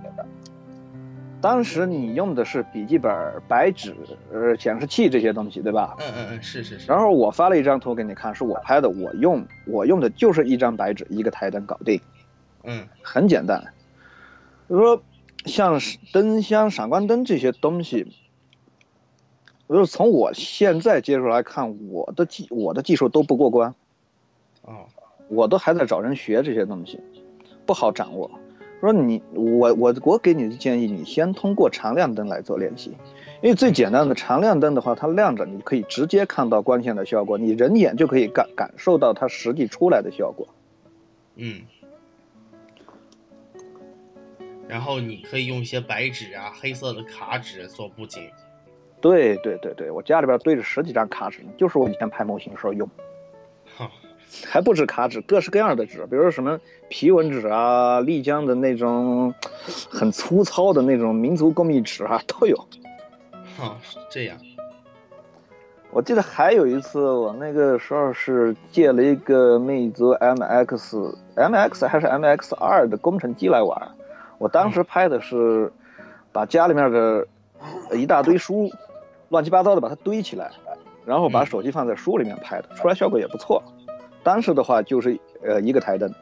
[1.44, 3.12] 当时你用的是笔记本、
[3.50, 3.94] 白纸、
[4.32, 5.94] 呃显示器这些东西，对吧？
[6.00, 6.88] 嗯嗯嗯，是是是。
[6.90, 12.00] 然后我发了一张图给你看，是我拍的，我用我用的就是一张白纸，一个台灯搞定，
[12.64, 13.62] 嗯很简单。
[14.70, 15.04] 比如说
[15.44, 15.82] 像
[16.14, 18.08] 灯箱、闪光灯这些东西，
[19.68, 23.76] 就是从我现在接触来看，我的技我的技术都不过关。
[24.62, 24.86] 哦
[25.28, 27.02] 我都还在找人学这些东西，
[27.66, 28.32] 不好掌握。
[28.84, 32.90] 说你我我我给你的建议，你先通过长亮灯来做练习，
[33.42, 40.46] 因为最简单的长亮灯的话，它亮着，你可以直接看到光线的效果，你人眼就可以感感受到它实际出来的效果。
[41.38, 41.62] 嗯。
[44.68, 48.30] 然后你可以用一些白纸啊、黑色的卡纸做布景。
[49.00, 52.90] 对对对对，我家里边堆着十几张卡纸呢，就是我以前拍模型时候用。
[54.42, 59.34] 哈，还不止卡纸，各式各样的纸，比如说什么皮纹纸啊、丽江的那种
[59.90, 62.58] 很粗糙的那种民族工艺纸啊，都有。
[63.58, 63.78] 哈，
[64.10, 64.38] 这样。
[65.92, 73.92] 我记得还有一次，我那个时候是借了一个魅族 MX，MX 还是 MX 二的工程机来玩。
[74.40, 75.72] 我当时拍的是
[76.32, 77.28] 把家里面的
[77.96, 78.72] 一大堆书。
[79.30, 80.52] 乱七八糟的把它堆起来，
[81.08, 83.64] 然后把手机放在书里面拍的，出来效果也不错。
[84.24, 86.14] 当时的话就是呃一个台灯，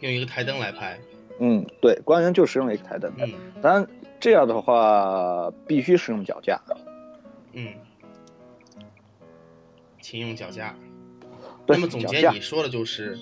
[0.00, 0.98] 用一个台灯来拍。
[1.40, 3.12] 嗯，对，光源就使用了一个台灯。
[3.18, 3.88] 嗯，当然
[4.20, 6.60] 这样的话必须使用脚架。
[7.52, 7.72] 嗯，
[10.00, 10.76] 请用脚架。
[11.66, 13.18] 那么总结你说的就是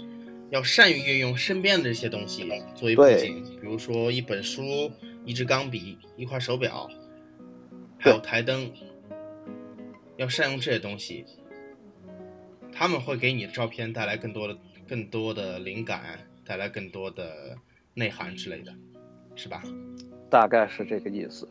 [0.51, 4.91] 要善于运用身边的这些东西作为背景，比如说一本书、
[5.25, 6.89] 一支钢笔、一块手表。
[8.05, 8.69] 还有台灯，
[10.17, 11.25] 要善用这些东西，
[12.73, 14.57] 他们会给你的照片带来更多的、
[14.89, 17.57] 更多的灵感，带来更多的
[17.95, 18.73] 内涵之类的，
[19.35, 19.63] 是吧？
[20.31, 21.49] 大概是这个意思。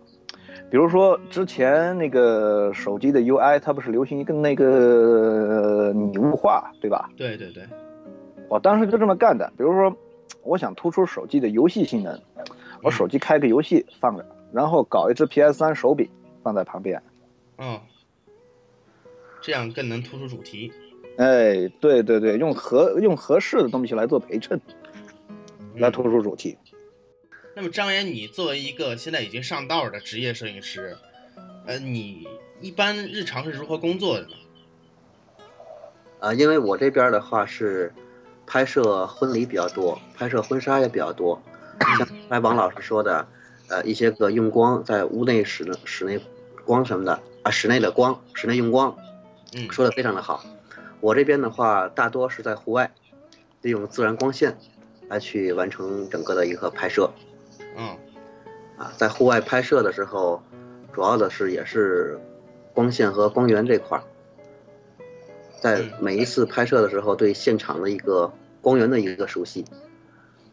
[0.70, 7.10] 比如说之前那个手机的 UI，它不是流行一个那个拟物化，对吧？
[7.16, 7.64] 对对对。
[8.50, 9.52] 我当时就这么干的。
[9.58, 9.96] 比如说，
[10.44, 12.20] 我想突出手机的游戏性能，
[12.82, 16.10] 我手机开个游戏放着，然后搞一支 PS3 手柄。
[16.44, 17.00] 放在旁边，
[17.60, 17.80] 嗯，
[19.44, 20.74] 这样更能突出主题。
[21.18, 24.60] 哎，对对对，用合用合适的东西来做陪衬，
[25.76, 26.58] 来突出主题。
[27.56, 30.98] 那么张岩，你作为一个现在已经上道的职业摄影师，
[31.66, 32.28] 呃，你
[32.60, 34.34] 一般日常是如何工作的呢？
[36.20, 37.94] 啊，因为我这边的话是
[38.46, 41.42] 拍摄婚礼比较多，拍摄婚纱也比较多，
[41.80, 43.28] 像刚才王老师说的。
[43.70, 46.20] 呃，一些个用光在屋内室室内
[46.66, 48.94] 光什么的啊，室内的光，室内用光，
[49.54, 50.44] 嗯，说的非常的好。
[51.02, 52.92] 我这边的话，大多是在户外，
[53.62, 54.56] 利用自然光线
[55.10, 57.12] 来去完成整个的一个拍摄。
[57.76, 57.98] 嗯，
[58.78, 60.42] 啊，在户外拍摄的时候，
[60.94, 62.20] 主要的是也是
[62.74, 64.04] 光线和光源这块儿，
[65.60, 69.66] 在每一次拍摄的时候，对现场的一个光源的一个熟悉，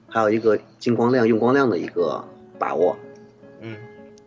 [0.09, 2.25] 还有一个进光量、用光量的一个
[2.59, 2.97] 把握。
[3.61, 3.77] 嗯，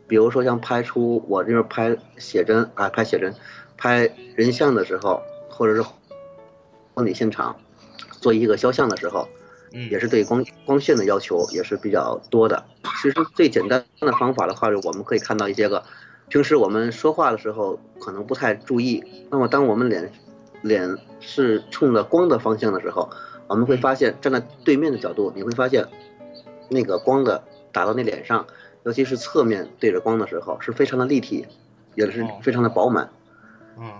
[0.07, 3.33] 比如说像拍出我这边拍写真啊，拍写真，
[3.75, 5.81] 拍人像的时候，或者是
[6.93, 7.55] 婚礼现场
[8.19, 9.27] 做一个肖像的时候，
[9.73, 12.63] 嗯，也是对光光线的要求也是比较多的。
[13.01, 15.83] 其实最简单的方法的话，是我们可以看到一些个，
[16.29, 20.11] 平时我们说话的时候可能不太注意，那么当我们脸
[20.61, 23.09] 脸是冲着光的方向的时候，
[23.47, 25.87] 我们会发现站在对面的角度，你会发现
[26.69, 28.45] 那个光的打到那脸上。
[28.83, 31.45] 尤其是侧面对着光的时候，是非常的立体，
[31.93, 33.07] 也是非常的饱满。
[33.77, 33.91] 嗯，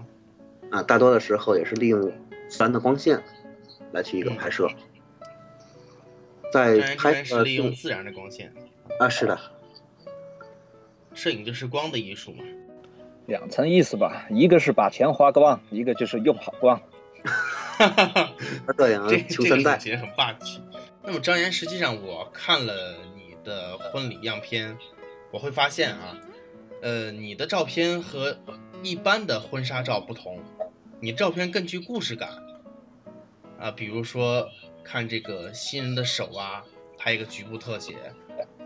[0.71, 2.11] 啊，大多的时候也是利用
[2.51, 3.23] 自然的光线
[3.93, 4.69] 来去一个拍摄。
[6.53, 8.53] 在拍摄利用自然的光线。
[8.99, 9.39] 啊，是的。
[11.13, 12.43] 摄影就是光的艺术嘛。
[13.25, 16.81] 两层意思吧，一个是把钱花光，一个就是用好光。
[17.23, 18.33] 哈哈哈。
[18.77, 19.77] 这样求三代。
[19.77, 20.61] 很霸气。
[21.01, 23.21] 那么张岩，实际上我看了你。
[23.43, 24.77] 的婚礼样片，
[25.31, 26.15] 我会发现啊，
[26.83, 28.37] 呃，你的照片和
[28.83, 30.39] 一般的婚纱照不同，
[31.01, 32.29] 你照片更具故事感
[33.59, 33.71] 啊。
[33.71, 34.47] 比如说
[34.83, 36.63] 看这个新人的手啊，
[36.95, 37.95] 拍一个局部特写；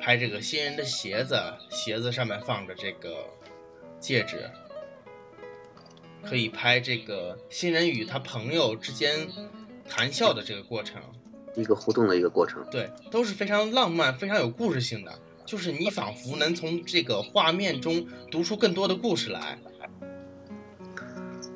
[0.01, 3.25] 拍这个新人的鞋子，鞋子上面放着这个
[4.01, 4.37] 戒指；
[6.21, 9.27] 可以拍这个新人与他朋友之间
[9.87, 11.01] 谈笑的这个过程。
[11.55, 19.57] 一个互动的一个过程，对，都是非常浪漫、非常有故事性的，就是你仿佛能从这个画面中读出更多的故事来。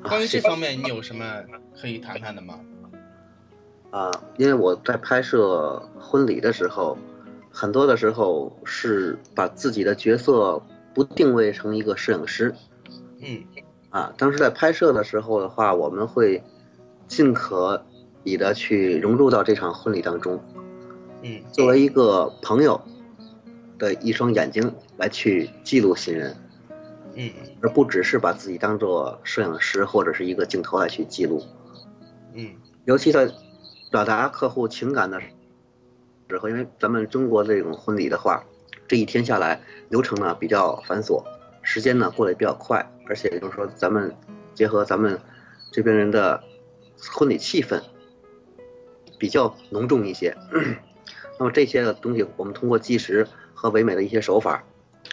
[0.02, 1.24] 关于这方面，你有什么
[1.80, 2.60] 可以谈谈的吗？
[3.90, 6.96] 啊，因为我在拍摄婚礼的时候，
[7.50, 10.62] 很多的时候是把自己的角色
[10.94, 12.54] 不定位成一个摄影师。
[13.20, 13.44] 嗯。
[13.90, 16.42] 啊，当时在拍摄的时候的话，我们会
[17.08, 17.84] 尽可。
[18.22, 20.38] 以的去融入到这场婚礼当中，
[21.22, 22.78] 嗯，作为一个朋友
[23.78, 26.36] 的一双眼睛来去记录新人，
[27.14, 31.44] 嗯，而不只是把自己当做摄影师或者是一个镜头来去记录，
[32.34, 33.30] 嗯，尤其在
[33.90, 35.28] 表达客户情感的时
[36.38, 38.44] 候，因为咱们中国这种婚礼的话，
[38.86, 41.24] 这一天下来流程呢比较繁琐，
[41.62, 44.14] 时间呢过得也比较快，而且就是说咱们
[44.54, 45.20] 结合咱们
[45.72, 46.42] 这边人的
[47.12, 47.82] 婚礼气氛
[49.18, 50.36] 比较浓重一些。
[51.38, 54.62] 那么这些的东西，我们通过计时和唯美的一些手法，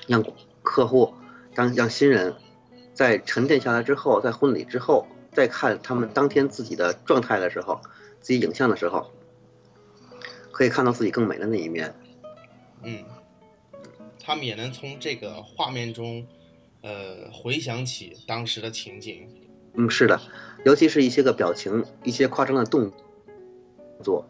[0.08, 0.24] 让
[0.62, 1.14] 客户
[1.58, 2.36] 当让新人
[2.94, 7.82] 在沉淀下来之后，在婚礼之后再看他们当天自己的状态的时候，
[8.22, 9.10] 自己影像的时候，
[10.52, 11.96] 可以看到自己更美的那一面。
[12.84, 13.04] 嗯，
[14.24, 16.28] 他们也能从这个画面中，
[16.84, 19.28] 呃，回想起当时的情景。
[19.74, 20.22] 嗯，是的，
[20.64, 22.92] 尤其是一些个表情，一些夸张的动
[24.04, 24.24] 作。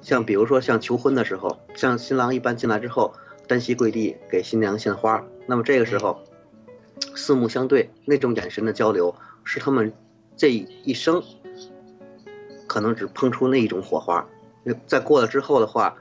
[0.00, 3.12] 像比如说像求婚的时候，像新郎一般进来之后
[3.46, 6.22] 单膝跪地给新娘献花，那么这个时候
[7.14, 9.92] 四目相对，那种眼神的交流是他们
[10.36, 11.22] 这一生
[12.66, 14.26] 可能只碰出那一种火花。
[14.62, 15.96] 那再过了之后的话，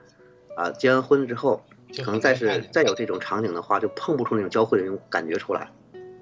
[0.56, 1.62] 啊，结完婚之后，
[2.04, 5.70] 可能再是再有这种场景的话，就碰不出那种交汇的那种感觉出来。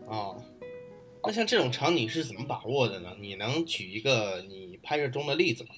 [0.07, 0.35] 哦，
[1.23, 3.09] 那像这种场景是怎么把握的呢？
[3.19, 5.69] 你能举一个你拍摄中的例子吗？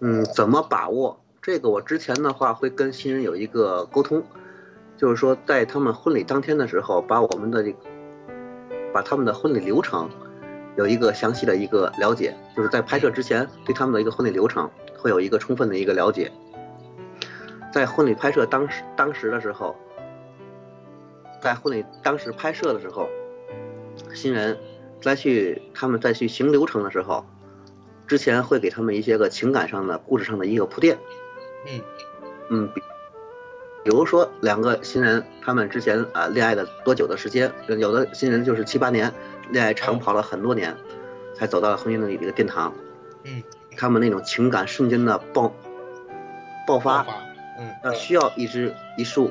[0.00, 1.68] 嗯，怎么把握这个？
[1.68, 4.24] 我之前的话会跟新人有一个沟通，
[5.00, 7.78] 就是说在他们婚礼当天的时候，把我们的这个，
[8.92, 10.10] 把他们的婚礼流程
[10.76, 16.30] 有一个详细的一个了解，就是在拍摄之前对他们的一个婚礼流程会有一个充分的一个了解。
[17.72, 19.74] 在婚礼拍摄当时当时的时候，
[21.40, 23.08] 在婚礼当时拍摄的时候，
[24.12, 24.58] 新人
[25.00, 27.24] 再去他们再去行流程的时候。
[28.06, 30.98] 之前会给他们一些个情感上的、故事上的一个铺垫，
[31.64, 31.80] 嗯
[32.50, 32.82] 嗯，比
[33.82, 37.50] 比如说两个新人，他们之前啊恋爱了多久的时间？
[37.66, 39.12] 有的新人就是七八年，
[39.50, 40.76] 恋爱长跑了很多年，
[41.34, 42.72] 才走到了婚姻的一个殿堂。
[43.24, 43.42] 嗯，
[43.76, 45.52] 他们那种情感瞬间的爆
[46.66, 47.06] 爆发，
[47.58, 49.30] 嗯，那需要一支一束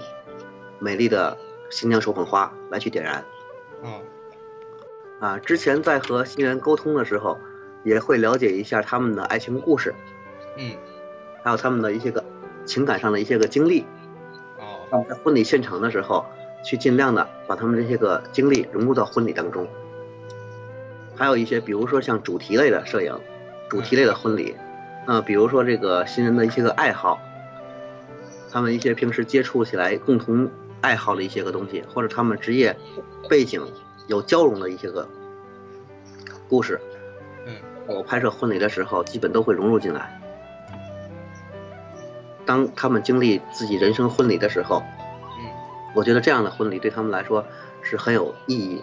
[0.79, 1.37] 美丽的
[1.69, 3.23] 新娘手捧花来去点燃。
[3.83, 3.93] 嗯，
[5.19, 7.37] 啊，之前在和新人沟通的时候。
[7.85, 9.95] 也会了解一下他们的爱情故事，
[10.57, 10.73] 嗯，
[11.41, 12.21] 还有他们的一些个
[12.65, 13.85] 情感上的一些个经历。
[14.91, 16.25] 哦，在婚礼现场的时候，
[16.63, 19.67] 去尽量的把他们这些个经历融入到婚礼当中。
[21.15, 23.13] 还有一些，比如说像主题类的摄影，
[23.69, 24.55] 主题类的婚礼，
[25.05, 27.19] 呃，比如说这个新人的一些个爱好，
[28.51, 30.49] 他们一些平时接触起来共同
[30.81, 32.75] 爱好的一些个东西，或者他们职业
[33.29, 33.61] 背景
[34.07, 35.07] 有交融的一些个
[36.47, 36.79] 故事。
[37.45, 37.53] 嗯
[37.85, 40.18] 我拍摄婚礼的时候，基本都会融入进来。
[42.49, 44.81] 当他们经历自己人生婚礼的时候，
[45.37, 45.45] 嗯，
[45.93, 47.45] 我觉得这样的婚礼对他们来说
[47.83, 48.81] 是很有意义，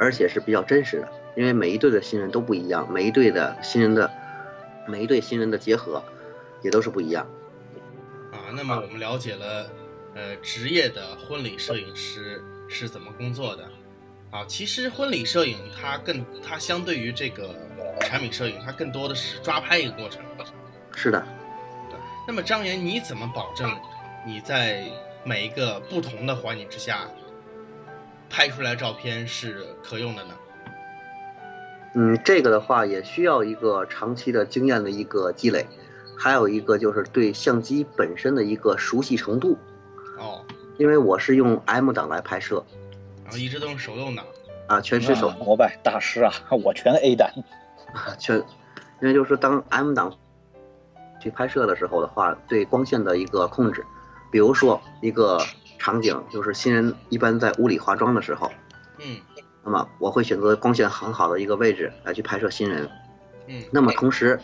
[0.00, 1.08] 而且是比较真实的。
[1.36, 4.10] 因为每一对的新人都不一样，每一对的新人的
[4.88, 6.02] 每一对新人的结合
[6.60, 7.24] 也都是不一样。
[8.32, 9.70] 啊，那么我们了解了，
[10.16, 13.62] 呃，职业的婚礼摄影师是怎么工作的。
[14.32, 17.54] 啊，其实婚礼摄影它更它相对于这个。
[18.00, 20.20] 产品摄影，它更多的是抓拍一个过程。
[20.96, 21.41] 是的，对。
[22.26, 23.70] 那么张岩，你怎么保证
[24.24, 24.84] 你在
[25.24, 27.08] 每一个不同的环境之下
[28.30, 30.34] 拍出来照片是可用的呢？
[31.94, 35.66] 嗯，这个的话也需要一个长期的经验的一个积累，
[36.16, 39.58] 还有一个就是对相机本身的一个熟悉程度。
[40.18, 40.44] 哦。
[40.78, 42.64] 因为我是用 M 档来拍摄，
[43.24, 44.24] 然后一直都用手动挡。
[44.68, 45.28] 啊，全是手。
[45.38, 46.32] 膜拜大师啊，
[46.64, 47.28] 我全 A 档。
[47.92, 48.44] 啊，确，因
[49.02, 50.16] 为就是当 M 档
[51.22, 53.84] 去拍摄的时候的话，对光线的一个控制，
[54.30, 55.38] 比如说一个
[55.78, 58.50] 场景，就是新人一般在屋里化妆的时候，
[58.98, 59.18] 嗯，
[59.62, 62.90] 那么我会选择光线很好的一个位置来去拍摄新人，
[63.46, 64.40] 嗯，那么同时，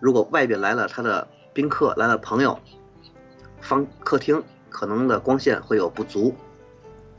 [0.00, 2.58] 如果外边来了他的宾客，来了朋友，
[3.60, 6.34] 方客厅可能的光线会有不足，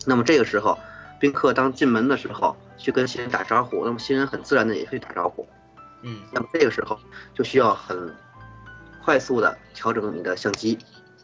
[0.06, 0.78] 那么这个时候，
[1.20, 2.56] 宾客当进门的时候。
[2.82, 5.48] 去跟新人打招呼，那么新人很自然的也会打招呼，
[6.02, 6.98] 嗯，那么这个时候
[7.32, 8.12] 就需要很
[9.04, 10.78] 快速的调整你的相机，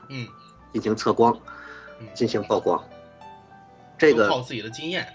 [0.10, 0.28] 嗯，
[0.74, 1.38] 进行测光，
[2.14, 2.84] 进行曝光，
[3.98, 5.08] 这个靠自己的经验，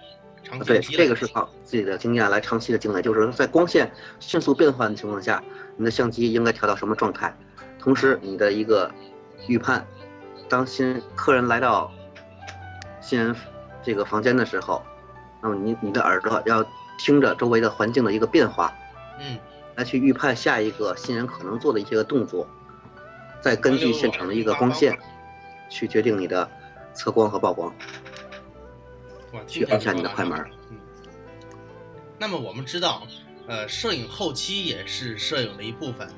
[0.42, 3.90] 长期对，这个是靠自己的经验来长期的积累，就是在光线
[4.20, 5.42] 迅速变换的情况下，
[5.76, 7.34] 你的相机应该调到什么状态，
[7.78, 8.90] 同时你的一个
[9.46, 9.86] 预判，
[10.48, 11.90] 当新客人来到
[13.00, 13.34] 新人
[13.82, 14.82] 这个房间的时候。
[15.44, 16.64] 那么你你的耳朵要
[16.98, 18.72] 听着周围的环境的一个变化，
[19.18, 19.36] 嗯，
[19.76, 22.46] 来去预判下一个新人可能做的一些个动作，
[23.40, 24.98] 再根据现场的一个光线，
[25.68, 26.48] 去决定你的
[26.94, 27.74] 测光和曝光，
[29.46, 30.38] 去按下你的快门。
[30.70, 30.78] 嗯。
[32.18, 33.06] 那么我们知道，
[33.46, 36.08] 呃，摄影后期也是摄影的一部分。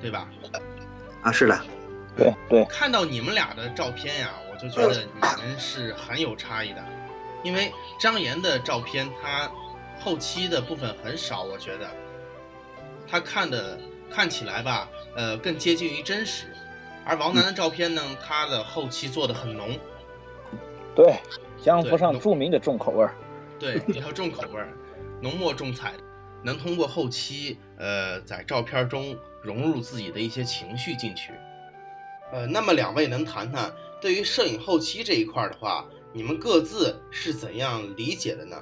[0.00, 0.28] 对吧？
[1.22, 1.58] 啊，是的，
[2.14, 6.84] 对对，看到你们俩的照片呀，我就觉得你们是很有差异的，
[7.42, 9.50] 因为张岩的照片他
[9.98, 11.88] 后期的部分很少，我觉得
[13.06, 13.78] 他看的
[14.10, 16.46] 看起来吧，呃，更接近于真实，
[17.04, 19.78] 而王楠的照片呢，他的后期做的很浓，
[20.94, 21.16] 对，
[21.62, 23.14] 江湖上对著名的重口味儿。
[23.58, 24.68] 对，比较重口味儿，
[25.20, 25.92] 浓墨重彩，
[26.42, 31.32] 能通过后期呃在照片中融入自己的一些情绪进去。
[32.32, 38.56] 呃，那么两位能谈谈对于摄影后期这一块儿的话，你们各自是怎样理解的呢？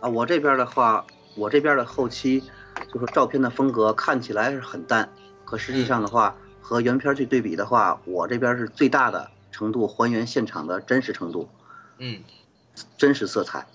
[0.00, 1.04] 啊，我这边的话，
[1.36, 2.44] 我这边的后期
[2.92, 5.08] 就是照片的风格看起来是很淡，
[5.44, 11.48] 可实际上的话和原片去对比的话，我这边是最大的程度还原现场的真实程度、
[11.98, 12.22] 嗯，
[12.96, 13.66] 真实色彩，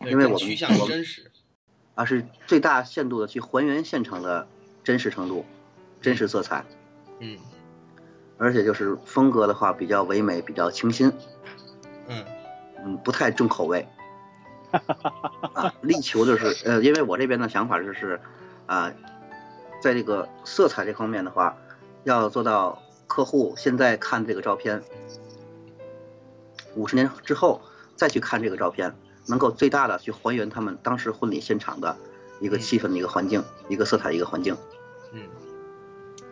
[0.00, 1.30] 因为我们趋向于我们真实。
[1.94, 4.48] 而是最大限度的去还原现场的
[4.82, 5.44] 真实程度、
[6.00, 6.64] 真实色彩，
[7.20, 7.38] 嗯
[8.38, 11.12] 而且就是风格的话比较唯美，比较清新，
[12.08, 12.24] 嗯
[12.84, 13.86] 嗯，不太重口味。
[15.52, 18.18] 啊，力求就是呃，因为我这边的想法就是，
[18.72, 18.90] 啊、
[19.82, 21.54] 在这个色彩这方面的话，
[22.04, 24.82] 要做到客户现在看这个照片，
[26.74, 27.60] 五十年之后
[27.96, 28.94] 再去看这个照片，
[29.26, 31.94] 能够最大的去还原他们当时婚礼现场的
[32.40, 34.56] 一个嗯气氛的一个环境，一个色彩一个环境。
[35.12, 35.28] 嗯，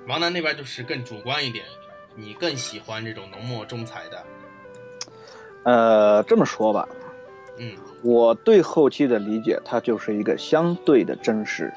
[0.09, 1.67] 王楠那边就是更主观一点，
[2.17, 4.25] 你更喜欢这种浓墨重彩的。
[5.65, 6.89] 呃，这么说吧，
[7.59, 11.71] 嗯我对后期的理解，它就是一个相对的真实，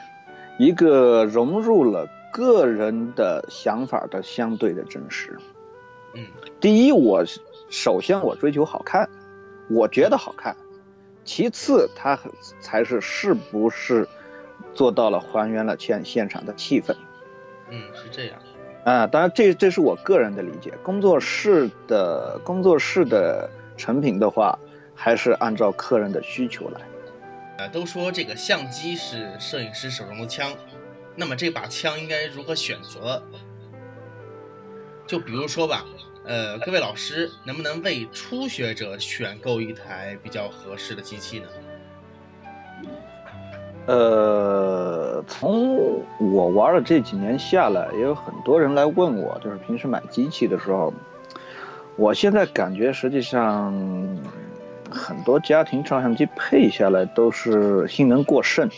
[0.58, 5.38] 一个融入了个人的想法的相对的真实。
[6.16, 6.26] 嗯
[6.60, 7.24] 第一，我
[7.70, 9.10] 首先我追求好看，
[9.70, 10.54] 我觉得好看；
[11.26, 12.18] 其次，它
[12.60, 14.08] 才是是不是
[14.74, 16.96] 做到了还原了现现场的气氛。
[17.70, 18.36] 嗯，是这样。
[18.86, 20.72] 啊，当然这这是我个人的理解。
[20.84, 24.58] 工作室的工作室的成品的话，
[24.94, 26.82] 还是按照客人的需求来。
[27.68, 30.52] 都说这个相机是摄影师手中的枪，
[31.16, 33.22] 那么这把枪应该如何选择？
[35.06, 35.86] 就比如说吧，
[36.26, 41.48] 呃，各位老师能不能为初学者选购一台比较合适的机器呢？
[43.86, 50.94] 呃，从我玩了这几年下来，也有很多人来问我，就是平时买机器的时候，
[51.98, 53.74] 我现在感觉实际上
[54.94, 58.70] 很多家庭照相机配下来都是性能过剩。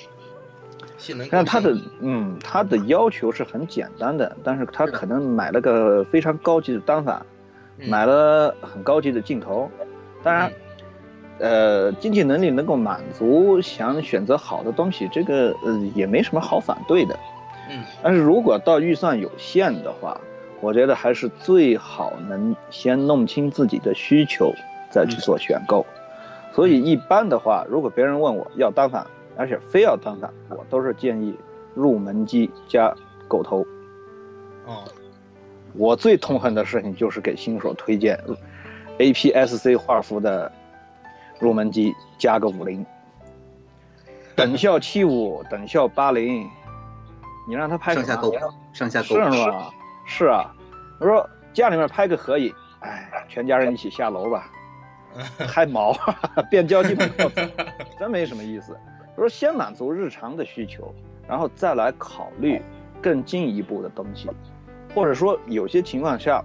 [0.98, 7.24] 性能过但它的嗯，它的要求是很简单的，但是他可能买了个非常高级的单反，
[7.80, 9.70] 嗯买了很高级的镜头，
[10.24, 10.52] 当然，
[11.40, 17.20] 呃，经济能力能够满足，想选择好的东西，这个呃也没什么好反对的。
[17.70, 20.20] 嗯但是如果到预算有限的话，
[20.62, 24.54] 我觉得还是最好能先弄清自己的需求，
[24.90, 25.86] 再去做选购。
[26.56, 31.38] 所以一般的话，如果别人问我要单反，而且非要单反，我都是建议
[31.74, 32.96] 入门机加
[33.28, 33.60] 狗头。
[34.66, 34.84] 哦
[35.78, 38.18] 我最痛恨的事情就是给新手推荐
[38.98, 40.50] APS-C 画幅的
[41.38, 42.86] 入门机加个五零，
[44.38, 46.50] 等效七五，等效八零，
[47.46, 48.34] 你让他拍什么上下够，
[48.72, 49.08] 上下够。
[49.08, 49.70] 是吗？
[50.06, 50.56] 是啊，
[51.02, 54.50] 我说家里面拍个合影，哎，全家人一起下楼吧，
[55.48, 55.96] 拍毛，
[56.50, 57.42] 变焦基本靠谱，
[58.00, 58.78] 真没什么意思。
[59.16, 60.94] 我说先满足日常的需求，
[61.28, 62.62] 然后再来考虑
[63.02, 64.30] 更进一步的东西，
[64.94, 66.44] 或者说有些情况下，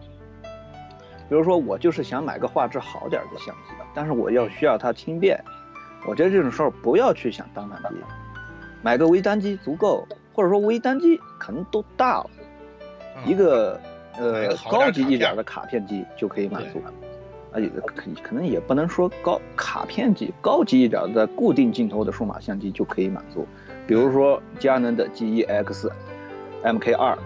[1.28, 5.42] 比如说我就是想买个画质好点的相机，但是我要需要它轻便，
[6.06, 7.98] 我觉得这种时候不要去想单反机，
[8.82, 12.30] 买个微单机足够，或者说微单机可能都大了。
[12.36, 12.40] 嗯
[13.26, 13.78] 一个
[14.16, 16.80] 呃高级一点的卡片机就可以满足。
[17.52, 23.46] 啊，也可可能也不能说高卡片机，高级一点的固定镜头的数码相机就可以满足，
[23.86, 25.90] 比如说佳能的 G1X
[26.62, 27.18] MK 二，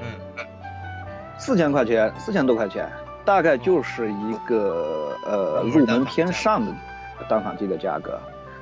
[0.00, 0.06] 嗯
[1.38, 2.90] 四千块钱，四千多块钱，
[3.24, 6.72] 大概就是一个呃入门偏上的
[7.28, 8.18] 单反机的价格，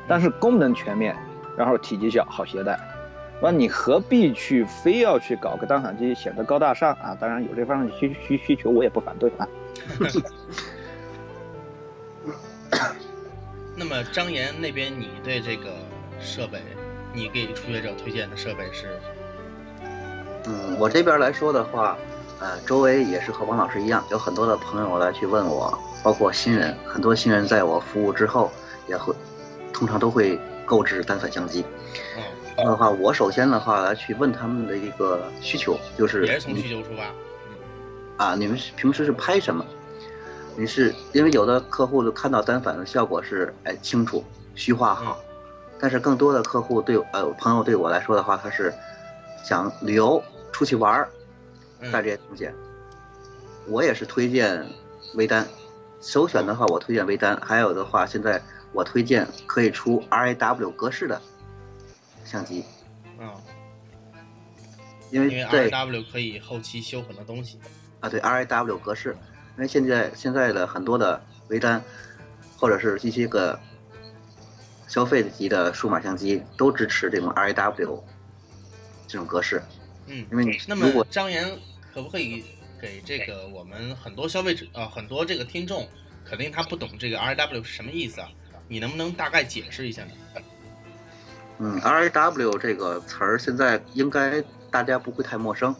[0.07, 1.17] 但是功能全面，
[1.57, 2.79] 然后体积小，好携带。
[3.45, 7.17] 那你何必去非要去搞个单反机显得高大上啊？
[7.19, 9.49] 当然有这方面需需需求，我也不反对啊。
[13.85, 15.75] 那么张岩那边，你对这个
[16.21, 16.63] 设备，
[17.13, 18.97] 你给初学者推荐的设备是？
[20.47, 21.99] 嗯，我这边来说的话，
[22.39, 28.53] 呃，周围也是和王老师一样，有很多的朋友来去问我，包括新人，很多新人在我服务之后，
[28.87, 29.13] 也会
[29.73, 31.65] 通常都会购置单反相机。
[32.17, 38.25] 嗯，的话，我首先的话来去问他们的一个需求，就是也是从需求出发。
[38.25, 39.67] 啊，你们平时是拍什么？
[40.57, 44.25] 你是因为有的客户就看到单反的效果是哎清楚、
[44.55, 45.19] 虚化好，
[45.81, 48.73] 但是更多的客户对呃朋友对我来说的话，他是
[49.43, 50.23] 想旅游
[50.53, 51.09] 出去玩儿，
[51.91, 52.51] 带这些东西。
[53.67, 54.67] 我也是推荐
[55.15, 55.47] 微单，
[56.01, 58.41] 首选的话我推荐微单，还有的话现在
[58.73, 61.21] 我推荐可以出 RAW 格式的
[62.25, 62.65] 相机。
[63.19, 63.31] 嗯，
[65.11, 67.59] 因为因为 RAW 可以后期修很多东西。
[68.01, 69.17] 啊，对 RAW 格式。
[69.57, 71.83] 因为现在现在的很多的微单，
[72.57, 73.59] 或者是一些个
[74.89, 78.03] 消费级的数码相机都支持这种 RAW
[79.07, 79.63] 这种格式。
[80.07, 81.45] 嗯，因为你那么张岩
[81.93, 82.45] 可不可以
[82.81, 85.89] 给这个我们很多消费者呃很多这个听众，
[86.25, 88.29] 肯定他不懂这个 RAW 是什么意思啊？
[88.69, 90.11] 你能不能大概解释一下呢？
[91.59, 95.75] 嗯，RAW 这个词儿现在应该大家不会太陌生。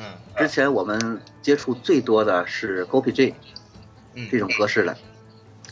[0.00, 0.06] 嗯，
[0.38, 3.34] 之前我们接触最多的是 GoPG，
[4.14, 4.96] 嗯，这种格式的，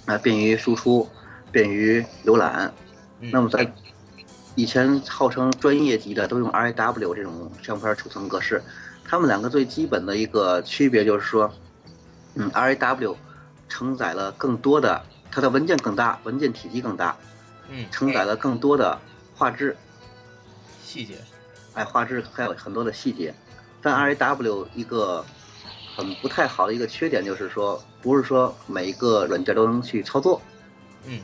[0.05, 1.09] 啊，便于输出，
[1.51, 2.71] 便于浏览。
[3.21, 3.73] 那么在
[4.55, 8.63] 以前号称专业级的都用 RAW 这种相片储存格式，
[9.03, 11.51] 它们两个最基本的一个区别就是说，
[12.35, 13.17] 嗯，RAW
[13.67, 17.17] 承载了更多的，它的文件更大，文件体积更大，
[17.71, 19.01] 嗯，承载了更多的
[19.35, 19.75] 画质、
[20.85, 21.15] 细节，
[21.73, 23.35] 哎，画质还有很多的细节。
[23.81, 25.25] 但 RAW 一个
[25.95, 30.43] 很不太好的一个缺点就是说，不是说每一个软件都能去操作。
[31.05, 31.21] 嗯。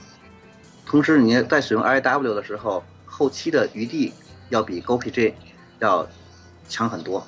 [0.87, 4.13] 同时，你在使用 RAW 的时候，后期的余地
[4.51, 5.37] 要比 Go P J
[5.81, 6.07] 要
[6.69, 7.27] 强很多。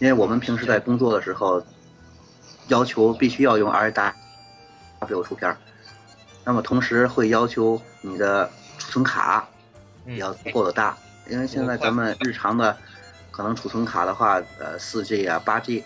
[0.00, 1.62] 因为我们平时在工作的时候，
[2.68, 5.56] 要求必须要用 RAW 出片儿
[6.44, 9.48] 那么同时会要求你的储存卡
[10.06, 12.76] 也要足够的大，因为现在咱们日常的。
[13.32, 15.82] 可能储存卡的话，呃，四 G 啊，八 G。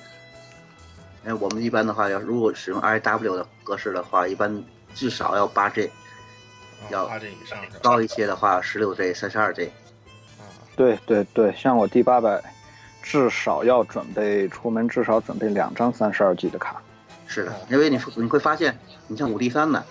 [1.25, 4.63] 哎，我们一般的话，要如果使用 RAW 的格式的话，一般
[4.95, 5.91] 至少要八 G，
[6.91, 7.59] 要八 G 以上。
[7.83, 9.71] 高一些的话，十六 G、三十二 G。
[10.39, 10.43] 啊，
[10.77, 12.43] 对对对，像我 D 八百，
[13.03, 16.83] 至少要准备出门至少准备两张三十二 G 的卡。
[17.27, 18.77] 是的，因为你你会发现，
[19.07, 19.85] 你像五 D 三的，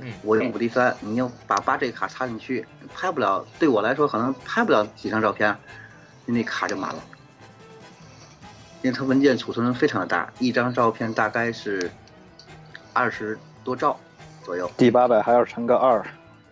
[0.00, 3.46] 嗯，我用五 D 三，你要把八 G 卡插进去，拍不了。
[3.58, 5.56] 对我来说，可能拍不了几张照片。
[6.26, 7.02] 那卡就满了，
[8.82, 11.90] 因为它文件储存非常的大，一张照片大概是
[12.92, 13.98] 二十多兆
[14.42, 14.70] 左右。
[14.76, 16.04] D 八百还要乘个二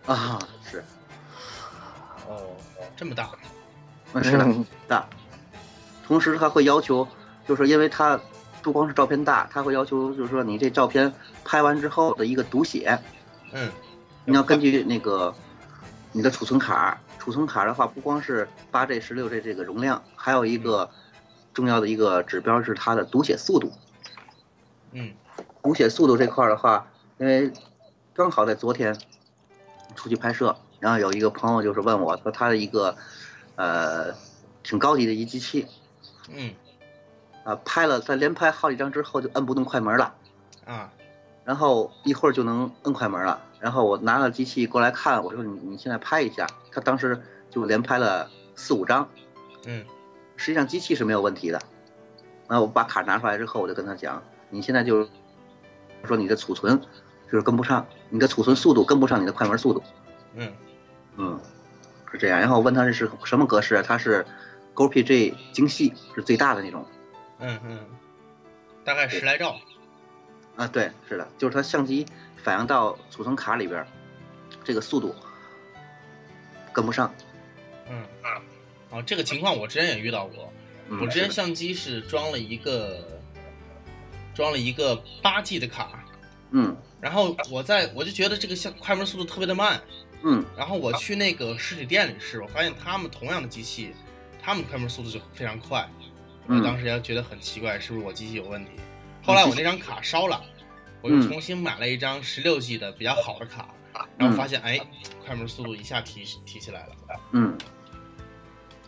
[0.05, 0.83] 啊，是。
[2.27, 2.55] 哦，
[2.95, 3.29] 这么大？
[4.13, 4.47] 嗯，是的，
[4.87, 5.05] 大。
[6.05, 7.07] 同时，它会要求，
[7.47, 8.19] 就是因为它
[8.61, 11.11] 不光是照片大，它会要求，就是说你这照片
[11.43, 12.99] 拍完之后的一个读写，
[13.51, 13.71] 嗯，
[14.25, 15.33] 你要根据那个
[16.11, 16.99] 你的储存卡。
[17.23, 20.89] 储存卡的话，不光是八 G、十六 G 这个容量，还有一个
[21.53, 23.71] 重要的一个指标是它的读写速度。
[24.91, 25.13] 嗯，
[25.61, 26.85] 读写速度这块的话，
[27.17, 27.53] 因为
[28.13, 28.99] 刚好在昨天
[29.95, 32.97] 出去拍摄，然后有一个朋友就是问我说他的一个
[33.55, 34.13] 呃
[34.61, 35.65] 挺高级的一机器，
[36.29, 36.53] 嗯，
[37.45, 40.13] 啊拍了在连拍好几张之后就摁不动快门了，
[40.65, 40.91] 啊，
[41.45, 43.39] 然后一会儿就能摁快门了。
[43.61, 49.09] 然后我拿了机器过来看，我说你你现在拍一下，他当时就连拍了四五张，
[49.65, 49.85] 嗯，
[50.35, 51.61] 实际上机器是没有问题的。
[52.47, 55.07] 那我把卡拿出来之后，我就跟他讲，你现在就
[56.03, 56.81] 说你的储存
[57.25, 59.83] 就是跟不上，你的储存速度跟不上你的快门速度。
[60.35, 60.51] 嗯
[61.17, 61.39] 嗯，
[62.11, 62.39] 是这样。
[62.39, 64.25] 然后我问他这是什么格式，他是
[64.73, 66.85] GoPG 精细是最大的那种。
[67.39, 67.79] 嗯嗯，
[68.83, 69.55] 大概十来兆。
[70.55, 72.05] 啊，对，是的，就是它相机。
[72.43, 73.87] 反映到储存卡里边，
[74.65, 75.15] 这个速度
[76.73, 77.13] 跟不上。
[77.89, 78.03] 嗯
[78.89, 80.51] 哦，这个情况我之前也遇到过。
[81.01, 83.21] 我之前相机是装了一个
[84.33, 86.03] 装了一个八 G 的卡。
[86.51, 86.75] 嗯。
[86.99, 89.81] 然后我在我就觉得这个像快门速度特别的慢。
[90.23, 90.43] 嗯。
[90.57, 93.93] 然后我去那个实体店里试，我发现他们同样的机器，
[94.41, 95.87] 他们快门速度就非常快。
[96.47, 98.71] 我当时也觉得很奇怪，是不是我机器有问题？
[99.23, 100.43] 后来我那张卡烧了。
[101.01, 103.67] 我又重新买了一张十六 G 的比较好的卡，
[104.17, 104.79] 然后发现哎，
[105.25, 106.93] 快门速度一下提提起来了。
[107.31, 107.57] 嗯，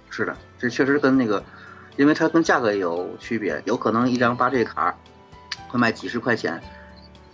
[0.09, 1.43] 是的，这确实跟那个，
[1.97, 4.95] 因为它跟价格也有区别，有可能一张八 G 卡
[5.67, 6.61] 会卖几十块钱，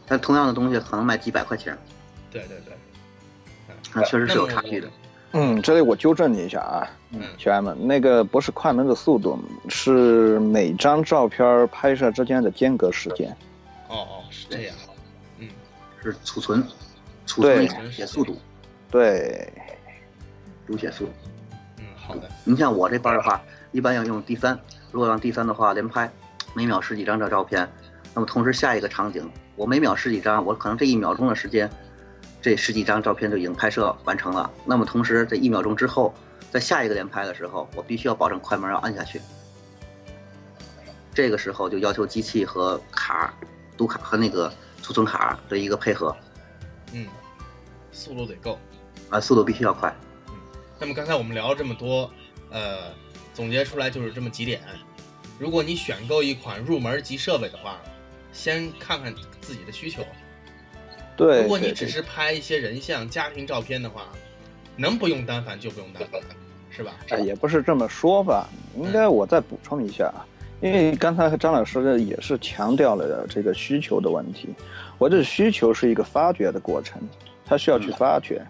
[0.05, 1.77] 但同样的东西可能卖几百块钱。
[2.29, 2.73] 对对对，
[3.93, 4.89] 那确实是有差距的。
[5.33, 13.29] 嗯，这里我纠正你一下啊，嗯，小艾们，那个不是快门的速度，是每张照片拍摄之间的间隔时间。
[13.87, 14.75] 哦哦，是这样，
[15.37, 15.47] 嗯，
[16.03, 16.61] 是储存，
[17.31, 18.37] 储存写速度，
[18.89, 19.47] 对，
[20.67, 21.11] 读写速度，
[21.77, 22.29] 嗯好的。
[22.43, 24.59] 你像我这班的话，一般要用 D 三，
[24.91, 26.11] 如果让 D 三的话连拍，
[26.53, 27.65] 每秒十几张的照片，
[28.13, 31.69] 那么同时下一个场景，我每秒十几张，我可能这一秒钟的时间，
[32.41, 34.51] 这十几张照片就已经拍摄完成了。
[34.65, 36.13] 那么同时这一秒钟之后，
[36.51, 39.21] 在下一个连拍的时候，我必须要保证快门要按下去。
[41.13, 43.33] 这个时候就要求机器和卡、
[43.77, 44.51] 读卡和那个
[44.81, 46.13] 储存卡的一个配合，
[46.93, 47.05] 嗯，
[47.91, 48.57] 速度得够。
[49.09, 49.93] 啊，速度必须要快。
[50.27, 50.33] 嗯
[50.79, 52.09] 那么刚才我们聊了这么多，
[52.49, 52.91] 呃，
[53.35, 54.59] 总结出来就是这么几点。
[55.37, 57.79] 如果你选购一款入门级设备的话，
[58.33, 60.03] 先看看自己的需求。
[61.15, 64.07] 对，如果你只是拍一些人像、家庭照片的话，
[64.75, 66.19] 能不用单反就不用单反，
[66.71, 66.95] 是吧？
[67.09, 70.25] 哎，也不是这么说吧，应该我再补充一下啊，
[70.61, 74.49] 因为刚才张老师也是强调了这个需求的问题。
[74.97, 76.99] 我这需求是一个发掘的过程，
[77.51, 78.41] 他需要去发掘。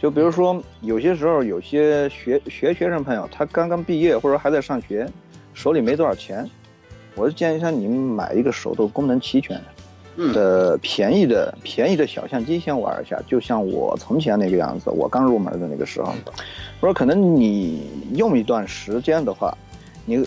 [0.00, 5.08] 就比如说，有些时候有些学学学生朋友，他刚刚毕业或者还在上学，
[5.54, 6.48] 手里没多少钱，
[7.14, 9.60] 我就建议他你买一个手动功能齐全
[10.16, 16.12] 嗯，的便宜的便宜的小相机先玩一下，就像我从前那个样子，我刚入门的那个时候，
[16.80, 19.56] 我说可能你用一段时间的话，
[20.04, 20.26] 你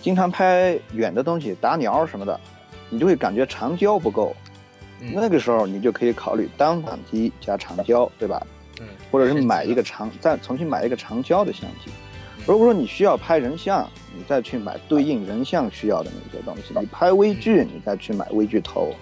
[0.00, 2.38] 经常拍远的东西，打鸟什么的，
[2.90, 4.32] 你就会感觉长焦不够，
[5.06, 8.44] 嗯那个时候你就可以考虑单反机加长焦，对吧？
[8.80, 11.90] 嗯，或者是买一个长，再重新买一个长焦的相机。
[12.46, 18.92] 如果说你需要拍人像，你再去买对应人像需要的那些东西；你拍微距，你再去买微距头，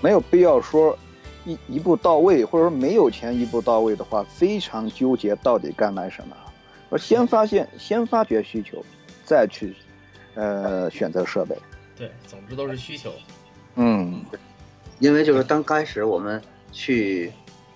[0.00, 0.96] 没有必要说
[1.44, 6.36] 一一步到位，或者说没有钱一步到位的话，非常纠结到底该买什么。
[6.88, 8.82] 而先发现，先发掘需求，
[9.24, 9.74] 再去
[10.34, 11.56] 呃选择设备。
[11.96, 13.12] 对，总之都是需求。
[13.74, 14.24] 嗯，
[14.98, 16.42] 因为就是当开始我们
[16.72, 17.32] 去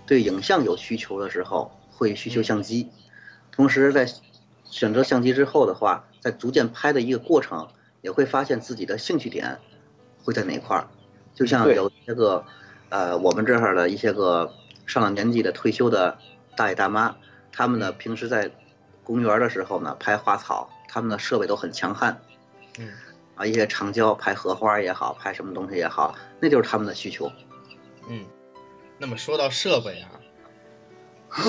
[0.07, 2.89] 对影像有需求的时候，会需求相机，
[3.53, 4.09] 同时在
[4.65, 7.69] 选择相机之后的话，在逐渐拍的一个过程，
[8.01, 9.59] 也会发现自己的兴趣点
[10.25, 10.89] 会在哪块儿。
[11.35, 12.45] 就像有一些个，
[12.89, 14.53] 呃，我们这儿的一些个
[14.87, 16.19] 上了年纪的退休的
[16.57, 17.17] 大爷大妈，
[17.53, 18.51] 他们呢平时在
[19.05, 22.21] 公园的时候呢拍花草，他们的设备都很强悍，
[22.79, 22.89] 嗯
[23.41, 27.33] 啊，一些长焦拍荷花也好，拍什么东西也好，那就是他们的需求。
[28.07, 28.27] 嗯。
[28.99, 30.11] 那么说到设备啊，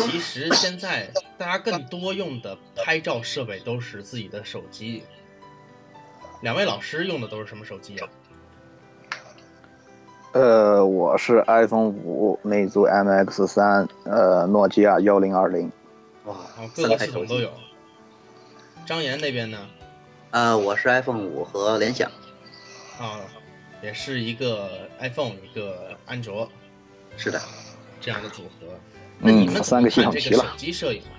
[0.09, 5.03] 其实现在大家更多用的拍照设备都是自己的手机。
[6.39, 8.07] 两位老师用的都是什么手机啊？
[10.31, 15.69] 呃，我是 iPhone 五、魅族 MX 三，呃，诺基亚幺零二零。
[16.23, 17.51] 哇哦，各个系统都有。
[18.85, 19.57] 张岩那边呢？
[20.31, 22.09] 呃，我是 iPhone 五和联想，
[22.97, 23.19] 啊、
[23.83, 26.49] 也是一个 iPhone，一个安卓
[27.17, 27.41] 是的。
[27.99, 28.67] 这样的组合。
[29.19, 30.53] 那你们嗯三个系看这个手统齐了。
[30.57, 31.11] 机摄影啊？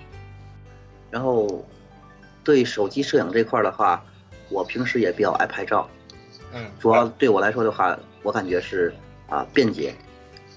[1.11, 1.63] 然后，
[2.43, 4.03] 对手机摄影这块的话，
[4.49, 5.87] 我平时也比较爱拍照，
[6.51, 8.91] 嗯主要对我来说的话，我感觉是
[9.29, 9.93] 啊便捷，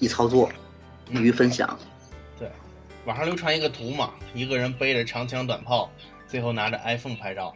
[0.00, 0.50] 易操作，
[1.10, 1.78] 易于分享。
[2.38, 2.50] 对，
[3.04, 5.90] 网上流传一个图嘛，一个人背着长枪短炮，
[6.26, 7.54] 最后拿着 iPhone 拍照。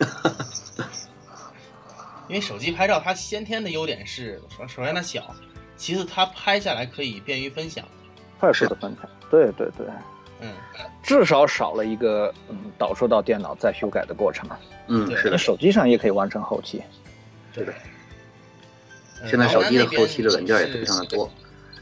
[2.28, 5.34] 因为手机拍照它先天的优点是，首首先它小，
[5.76, 7.84] 其次它拍下来可以便于分享。
[8.38, 9.10] 快速的分享。
[9.30, 9.86] 对对对，
[10.40, 10.52] 嗯，
[11.02, 14.48] 至少少了一个嗯导出到电脑再修改的过程。
[14.86, 16.82] 嗯，对是的，手机上也可以完成后期。
[17.52, 17.72] 对的。
[19.22, 21.24] 呃现在手机的后期的软件也非常的多。
[21.24, 21.30] 啊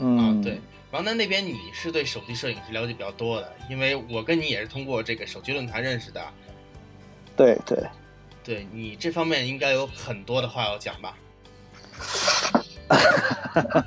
[0.01, 0.61] 嗯，，对，
[0.91, 6.21] 王丹那边你是对手机摄影是了解比较多的，因为我跟你也是通过这个手机论坛认识的。
[7.37, 7.79] 对对。
[8.49, 11.15] 对你这方面应该有很多的话要讲吧？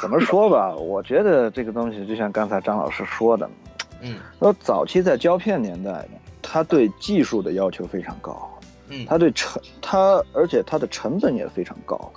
[0.00, 0.72] 怎么说吧？
[0.76, 3.50] 我觉得这个东西就像刚才张老师说的，
[4.00, 6.06] 嗯说早期在胶片年代，
[6.40, 8.48] 它对技术的要求非常高，
[8.90, 12.12] 嗯，它对成它而且它的成本也非常高。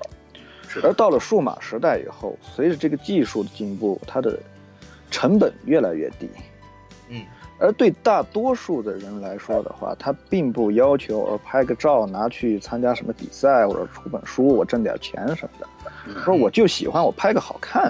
[0.67, 4.37] 是而到了数码时代以后，随着这个技术的进步，它的
[5.09, 6.29] 成本越来越低。
[7.13, 7.21] 嗯
[7.59, 15.67] 而对大多数的人来说的话，他并不要求我拍个照拿去参加什么比赛或者出本书，我挣点钱什么的。
[16.07, 17.89] 嗯，说我就喜欢我拍个好看，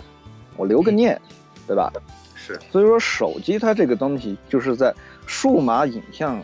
[0.58, 1.20] 我留个念，
[1.66, 1.92] 对吧？
[2.36, 4.94] 是所以说手机它这个东西就是在
[5.26, 6.40] 数码影像，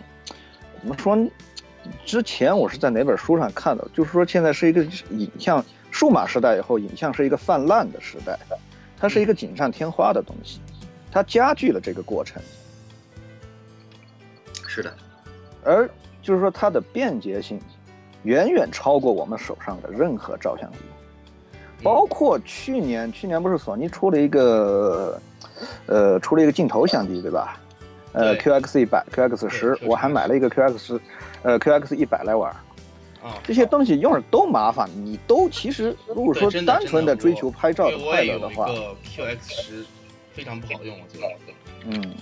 [0.80, 1.16] 怎么说？
[2.06, 8.40] 之前我是在哪本书上看到，就是说现在是一个影像数码时代以后，影像是一个泛滥的时代，
[8.98, 10.60] 它是一个锦上添花的东西，
[11.12, 12.42] 它加剧了这个过程。
[14.70, 14.94] 是的，
[15.66, 15.90] 而
[16.22, 17.60] 就是说它的便捷性
[18.24, 20.78] 远远超过我们手上的任何照相机，
[21.82, 25.20] 包括去年，去年不是索尼出了一个，
[25.88, 27.60] 呃，出了一个镜头相机，对吧？
[28.14, 31.00] 呃，QX 一百、QX 十，我还买了一个 QX，
[31.44, 32.52] 呃，QX 一百来玩。
[33.22, 39.86] 啊，这些东西用着都麻烦，你都其实如果说单纯的追求拍照的快乐的话，一个 QX 十，
[40.34, 41.28] 非常不好用，我觉得。
[41.86, 42.16] 嗯，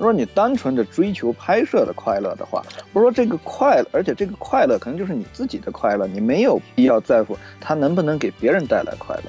[0.00, 9.24] 如果你单纯的追求拍摄的快乐的话，不是说这个快乐，而且这个快乐可能就是你自己的快乐，你没有必要在乎它能不能给别人带来快乐，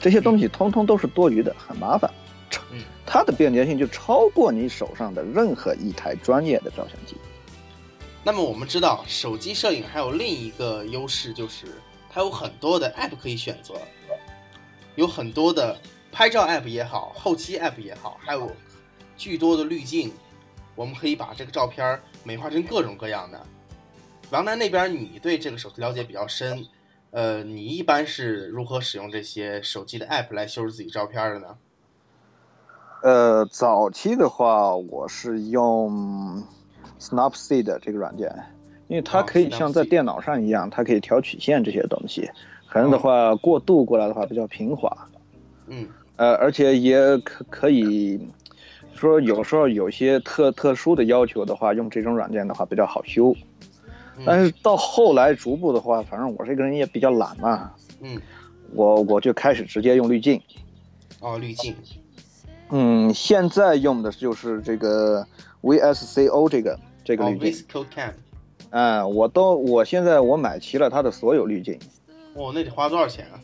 [0.00, 2.08] 这些东西通通都是多余的，很麻烦。
[2.70, 7.16] 嗯，它的便捷性就超过你手上的任何一台专业的照相机。
[8.22, 11.66] 那么我们知道，手机摄影还有另一个优势，就是
[12.08, 13.74] 它有很多的 App 可以选择，
[14.94, 15.76] 有很多的
[16.12, 18.48] 拍照 App 也好，后期 App 也好，还有
[19.22, 20.10] 巨多的滤镜，
[20.74, 23.40] 我们可以把这个照片美化成各种各样的。
[24.32, 26.66] 王楠那边，你对这个手机了解比较深，
[27.12, 31.56] 呃，你一般是如何使用这些手机的 App 来修饰自己照片的呢？
[33.04, 36.42] 呃，早期的话，我是用
[36.98, 38.28] Snapseed 这个软件，
[38.88, 42.28] 因为它哦可以像在电脑上一样，它可以调曲线这些东西，
[42.68, 44.90] 可能的话过渡过来的话比较平滑，
[45.68, 48.20] 嗯呃，而且也可可以
[48.94, 53.34] 说有时候有些特特殊的要求的话，用这种软件的话比较好修。
[54.16, 57.72] 嗯但是到后来逐步的话，反正我这个人也比较懒嘛，
[58.02, 58.20] 嗯，
[58.74, 60.40] 我我就开始直接用滤镜。
[61.20, 61.74] 哦，滤镜，
[62.68, 65.26] 嗯，现在用的就是这个
[65.62, 67.66] VSCO 这个这个哦滤镜。
[67.66, 68.12] ，Visco Cam，
[68.70, 71.78] 嗯，我都我现在我买齐了它的所有滤镜。
[72.34, 73.40] 哦，那得花多少钱啊？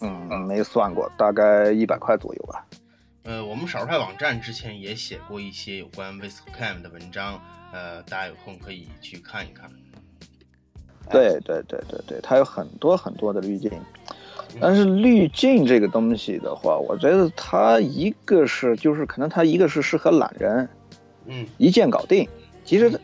[0.00, 2.64] 嗯，没算过，大概一百块左右吧。
[3.28, 7.38] 呃，我们少数派网站之前也写过一些有关 ViscoCam 的文章，
[7.74, 9.70] 呃，大家有空可以去看一看。
[11.10, 13.70] 对对对对对，它有很多很多的滤镜，
[14.58, 20.66] 但是滤镜这个东西的话，我觉得它一个是就是可能它一个是适合懒人，
[21.26, 22.26] 嗯一键搞定。
[22.64, 22.98] 其实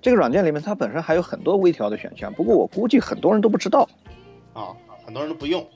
[0.00, 3.88] 这个软件里面它本身还有很多微调的选项，不过我估计很多人都不知道。
[4.52, 4.70] 啊，
[5.04, 5.66] 很多人都不用。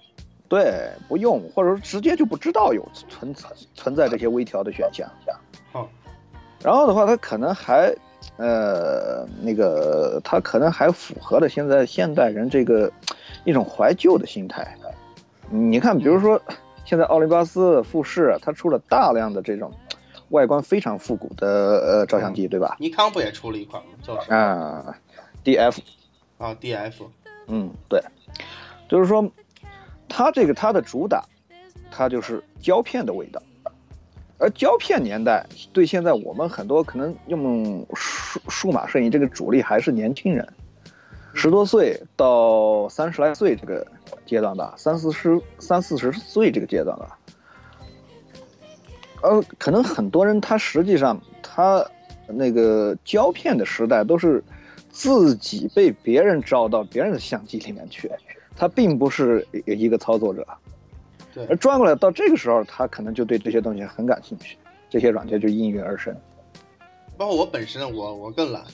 [0.49, 3.34] 对，不用，或者说直接就不知道有存
[3.74, 5.09] 存在这些微调的选项。
[5.70, 5.88] 好，
[6.62, 7.94] 然后的话，它可能还，
[8.38, 12.90] 呃，那个它可能还符合了现在现代人这个
[13.44, 14.74] 一种怀旧的心态。
[15.51, 16.40] 你看，比如说
[16.84, 19.70] 现在奥林巴斯、富士，它出了大量的这种
[20.30, 22.76] 外观非常复古的呃照相机，对吧？
[22.80, 23.90] 尼康不也出了一款吗？
[24.03, 24.36] 叫什么？
[24.36, 24.96] 啊
[25.44, 25.78] ，DF，
[26.38, 27.07] 啊，DF。
[27.46, 28.03] 嗯，对，
[28.88, 29.26] 就是说，
[30.09, 31.24] 它这个它的主打，
[31.90, 33.40] 它就是胶片的味道。
[34.38, 40.46] 而胶片年代对现在我们很多可能用数数码摄影这个主力还是年轻人，
[41.34, 43.84] 十多岁到三十来岁这个
[44.24, 47.18] 阶段吧，三四十三四十岁这个阶段吧。
[49.22, 51.84] 呃，可能很多人他实际上他
[52.28, 54.40] 那个胶片的时代都是
[54.88, 58.09] 自己被别人照到别人的相机里面去，
[58.59, 60.44] 他并不是一个操作者。
[61.32, 64.59] 对而转过来到这个时候，他可能就对这些东西很感兴趣，
[64.90, 66.14] 这些软件就应运而生。
[67.16, 68.64] 包括我本身，我我更懒，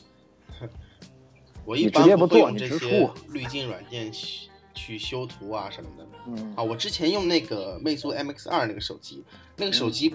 [1.66, 6.06] 我一般不做会用这些滤镜软件去去修图啊什么的。
[6.26, 9.22] 嗯啊，我之前用那个魅族 MX 二那个手机，
[9.56, 10.14] 那个手机，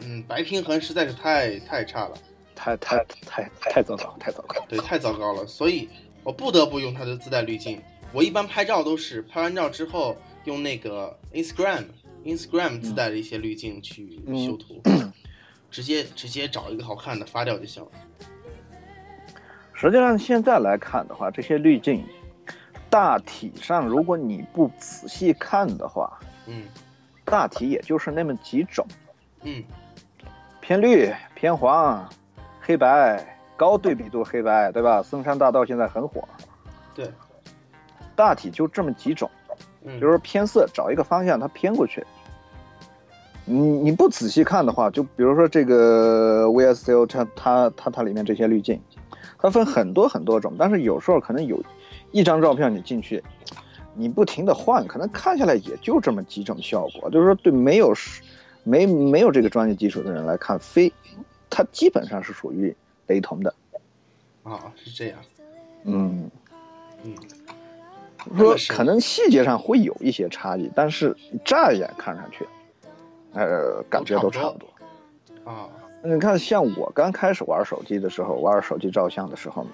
[0.00, 2.14] 嗯，白平衡实在是太太差了，
[2.54, 4.64] 太太太太糟糕，太糟糕。
[4.68, 5.88] 对，太糟糕了，所以
[6.22, 7.80] 我不得不用它的自带滤镜。
[8.12, 11.84] 我一般拍照都是拍完照之后用那个 Instagram
[12.24, 14.80] Instagram 自带的一些滤镜去嗯修图，
[15.70, 17.90] 直接直接找一个好看的发掉就行了。
[19.74, 22.04] 实际上现在来看的话，这些滤镜
[22.90, 26.64] 大体上，如果你不仔细看的话，嗯。
[27.24, 28.86] 大体也就是那么几种，
[29.42, 29.62] 嗯。
[30.62, 32.08] 偏绿、偏黄、
[32.60, 35.02] 黑白、高对比度黑白，对吧？
[35.02, 36.26] 森山大道现在很火，
[36.94, 37.10] 对，
[38.18, 39.30] 大体就这么几种。
[39.84, 42.04] 嗯，比如说偏色，找一个方向它偏过去。
[43.44, 48.80] 你你不仔细看的话，就比如说这个 VSCO 它它它它里面这些滤镜，
[49.38, 51.62] 它分很多很多种，但是有时候可能有
[52.10, 53.22] 一张照片你进去，
[53.94, 57.08] 你不停的换，可能看下来也就这么几种效果。
[57.08, 57.94] 就是说对没有
[58.64, 60.92] 没没有这个专业基础的人来看，非
[61.48, 62.74] 它基本上是属于
[63.06, 63.54] 雷同的。
[64.42, 65.18] 啊是这样，
[65.84, 66.30] 嗯，
[67.04, 67.14] 嗯
[68.36, 72.46] 说可能细节上会有一些差异，但是乍一眼看上去，
[73.32, 74.68] 呃，感觉都差不多。
[75.44, 75.68] 啊
[76.00, 79.66] 你看，像我刚开始玩手机的时候，玩手机照相的时候，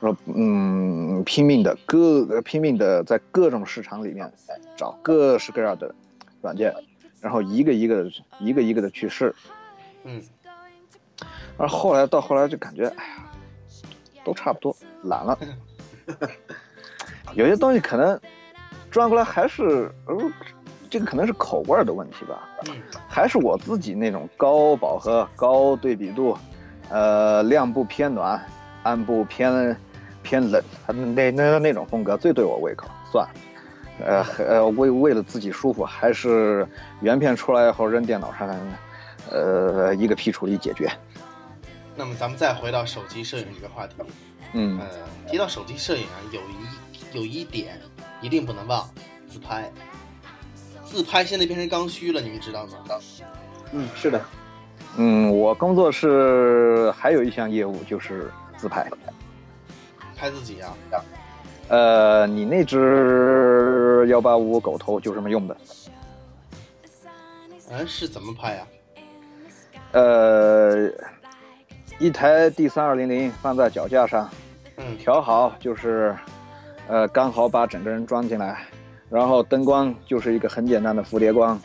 [0.00, 4.32] 说嗯，拼命的各拼命的在各种市场里面
[4.76, 5.94] 找各式各样的
[6.40, 6.74] 软件，
[7.20, 9.34] 然后一个一个一个一个的去试，
[10.04, 10.22] 嗯
[11.58, 13.30] 而后来到后来就感觉，哎呀，
[14.24, 15.38] 都差不多，懒了。
[17.34, 18.18] 有些东西可能
[18.90, 20.16] 转过来还是，呃，
[20.90, 22.48] 这个可能是口味儿的问题吧。
[22.68, 22.74] 嗯
[23.08, 26.36] 还是我自己那种高饱和、高对比度，
[26.88, 28.42] 呃，亮部偏暖，
[28.84, 29.76] 暗部偏
[30.22, 32.88] 偏冷，那那那种风格最对我胃口。
[33.10, 33.34] 算了，
[34.06, 36.66] 呃呃，为为了自己舒服，还是
[37.02, 38.48] 原片出来以后扔电脑上，
[39.30, 40.90] 呃，一个批处理解决。
[41.94, 43.96] 那么咱们再回到手机摄影这个话题，
[44.54, 44.86] 嗯呃，
[45.30, 46.64] 提到手机摄影啊，有一
[47.12, 47.78] 有一点
[48.20, 48.88] 一定不能忘，
[49.28, 49.70] 自拍。
[50.84, 52.72] 自拍现在变成刚需了，你们知道吗？
[53.72, 54.20] 嗯，是的，
[54.96, 58.86] 嗯，我工作室还有一项业务就是自拍。
[60.14, 60.76] 拍自己啊，
[61.68, 65.56] 呃，你那只幺八五狗头就这么用的。
[67.70, 68.66] 嗯，是怎么拍呀、
[69.92, 70.90] 呃，
[71.98, 74.28] 一台 D 三二零零放在脚架上，
[74.76, 76.14] 嗯调好就是，
[76.88, 78.66] 呃，刚好把整个人装进来，
[79.08, 81.58] 然后灯光就是一个很简单的蝴蝶光，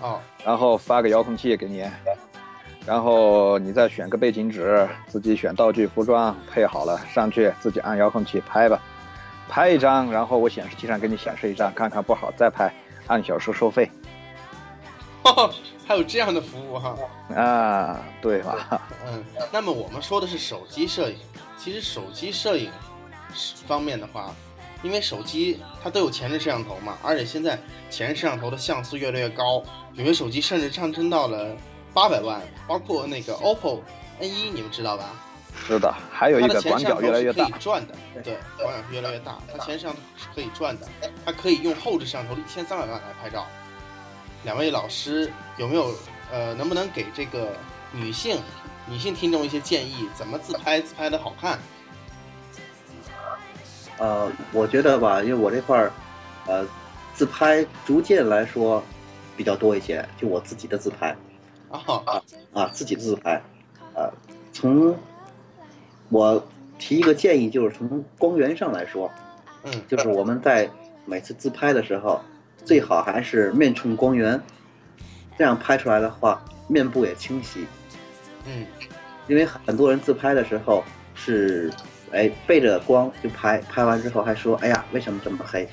[0.00, 1.84] 哦，然后发个遥控器给你，
[2.84, 8.80] 然后你再选个背景纸，自己选道具、服装配好了上去，自己按遥控器拍吧，
[9.48, 12.72] 拍一张，然后我显示器上给你显示一张，看看不好再拍，
[13.06, 13.90] 按小时收费
[15.86, 16.94] 还有这样的服务哈。
[17.34, 18.82] 啊，对吧？
[19.06, 21.18] 嗯，那么我们说的是手机摄影，
[21.56, 22.70] 其实手机摄影
[23.66, 24.34] 方面的话，
[24.82, 27.58] 因为手机它都有前置摄像头嘛，而且现在
[27.90, 29.62] 前置摄像头的像素越来越高，
[29.94, 31.56] 有些手机甚至上升到了
[31.92, 33.80] 八百万，包括那个 OPPO
[34.20, 35.10] N1，你们知道吧？
[35.66, 40.86] 是的，还有一它的个广前摄像头角越来越大是可以，转的，对，广角是越来越大，它前摄像头是可以转的，
[41.24, 43.46] 它可以用后置摄像头一千三百万来拍照。
[44.44, 45.92] 两位老师有没有
[46.30, 47.52] 呃，能不能给这个
[47.90, 48.38] 女性
[48.86, 51.58] 女性听众一些建议，怎么自拍自拍的好看？
[53.98, 55.92] 呃，我觉得吧，因为我这块儿，
[56.46, 56.66] 呃，
[57.14, 58.82] 自拍逐渐来说
[59.36, 61.16] 比较多一些，就我自己的自拍
[61.70, 62.22] 啊，
[62.52, 63.42] 啊，自己的自拍，
[63.94, 64.10] 呃，
[64.52, 64.96] 从
[66.10, 66.46] 我
[66.78, 69.10] 提一个建议，就是从光源上来说，
[69.64, 70.70] 嗯就是我们在
[71.04, 72.20] 每次自拍的时候，
[72.64, 74.40] 最好还是面冲光源，
[75.36, 77.66] 这样拍出来的话，面部也清晰。
[78.46, 78.64] 嗯
[79.26, 80.82] 因为很多人自拍的时候
[81.14, 81.70] 是，
[82.12, 85.68] 哎，背着光就拍，拍完之后还说，哎呀，为什么这么黑？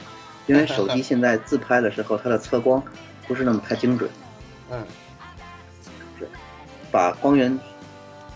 [0.48, 2.82] 因为手机现在自拍的时候，它的测光
[3.28, 4.10] 不是那么太精准，
[4.72, 4.84] 嗯
[6.92, 7.60] 把光源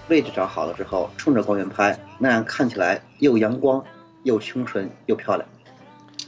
[0.09, 3.83] 位置找好了之后，冲着光源拍，那样看起来又阳光
[4.23, 5.47] 又清纯又漂亮。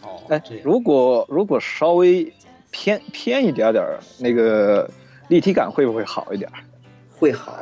[0.04, 2.32] 哦，哎如果如果稍微
[2.70, 4.90] 偏偏一点点儿，那个
[5.28, 6.58] 立体感会不会好一点儿？
[7.18, 7.58] 会好，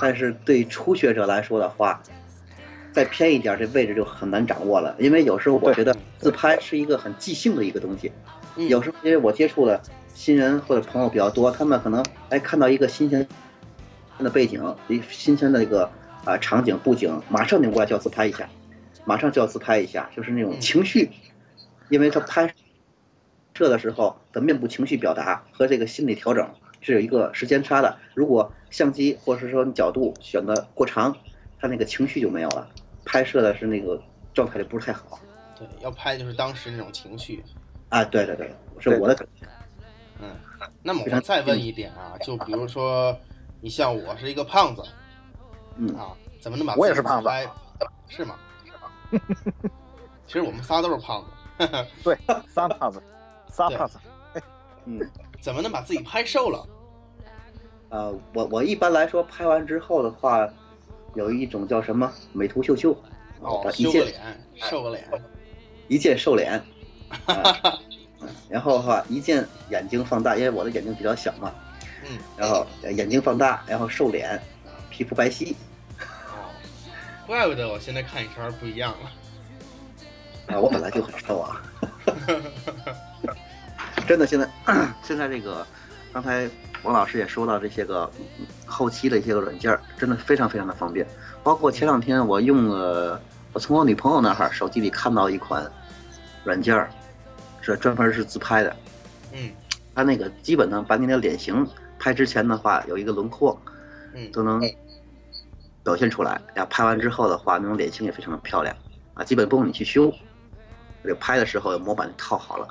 [0.00, 2.00] 但是对初学者来说的话，
[2.94, 4.94] 再偏一点，这位置就很难掌握了。
[5.00, 8.12] 因为有时候我觉得自拍是一个很即兴的一个东西，
[8.56, 9.82] 嗯有时候因为我接触的
[10.14, 13.26] 新人或者朋友比较多，他们可能哎看到一个新鲜
[14.20, 15.90] 的背景，一新鲜的一个
[16.24, 18.48] 啊、场景布景，马上拧过来就要自拍一下，
[19.04, 21.10] 马上就要自拍一下，就是那种嗯情绪，
[21.88, 22.54] 因为他拍
[23.54, 26.48] 摄的时候的面部情绪表达和这个心理调整
[26.80, 27.98] 是有一个时间差的。
[28.14, 31.16] 如果相机或者是说你角度选的过长，
[31.60, 32.68] 他那个情绪就没有了，
[33.04, 34.00] 拍摄的是那个
[34.32, 35.18] 状态就不是太好。
[35.58, 37.44] 对，要拍就是当时那种情绪。
[37.88, 39.46] 啊，对对对，是我的感觉。
[40.20, 40.34] 嗯，
[40.82, 43.16] 那么我再问一点啊，就比如说，
[43.60, 44.82] 你像我是一个胖子
[45.76, 47.48] 嗯，啊，怎么能把我也自己是胖子拍？
[48.08, 48.36] 是吗？
[50.26, 51.24] 其实我们仨都是胖
[51.58, 51.68] 子，
[52.02, 53.02] 对，仨胖子，
[53.48, 53.98] 仨对胖子。
[54.86, 55.00] 嗯，
[55.40, 56.66] 怎么能把自己拍瘦了？
[57.90, 60.48] 呃，我我一般来说拍完之后的话，
[61.14, 62.92] 有一种叫什么美图秀秀，
[63.40, 64.12] 哦把，一键
[64.56, 65.04] 瘦个脸。
[65.88, 66.52] 一键瘦脸，
[67.26, 67.78] 啊
[68.20, 71.52] 嗯然后的话一键眼睛放大，因为我的眼睛比较小嘛，
[72.04, 74.40] 嗯，然后呃眼睛放大，然后瘦脸，
[74.90, 75.54] 皮肤白皙，
[75.98, 76.48] 哦，
[77.26, 79.10] 怪不得我现在看你时候不一样了。
[80.54, 81.62] 啊，我本来就很瘦啊，
[84.06, 84.48] 真的现在
[85.02, 85.66] 现在这个，
[86.12, 86.48] 刚才
[86.84, 88.08] 王老师也说到这些个
[88.38, 91.06] 嗯后期的一些个软件儿，真的非常非常的方便。
[91.42, 93.20] 包括前两天我用了，
[93.52, 95.68] 我从我女朋友那儿手机里看到一款
[96.44, 96.90] 软件儿，
[97.60, 98.76] 是专门是自拍的。
[99.32, 99.50] 嗯
[99.94, 101.66] 它那个基本上把你的脸型
[101.98, 103.58] 拍之前的话有一个轮廓
[104.14, 104.60] 嗯都能
[105.82, 108.74] 表现出来，然后拍完之后的话，那种脸型也非常的漂亮
[109.14, 110.12] 啊，基本不用你去修。
[111.06, 112.66] 就拍的时候有模板套好了，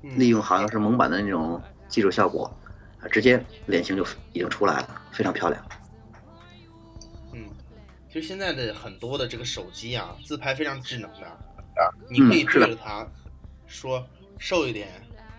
[0.00, 2.50] 利嗯，用好像是蒙版的那种技术效果，
[3.04, 4.02] 啊，直接脸型就
[4.32, 5.62] 已经出来了，非常漂亮。
[7.32, 7.46] 嗯，
[8.08, 13.06] 其实现在的很多的这个手机啊，自拍非常智能的啊，你可以对着它
[13.66, 14.04] 说
[14.38, 14.88] 瘦一点，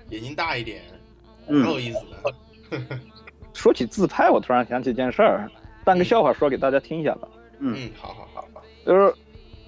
[0.09, 0.83] 眼睛大一点，
[1.47, 2.99] 嗯很有意思的。
[3.53, 5.49] 说起自拍，我突然想起一件事儿，
[5.83, 7.27] 当个笑话说给大家听一下吧。
[7.59, 8.45] 嗯嗯，好好好，
[8.85, 9.13] 就是，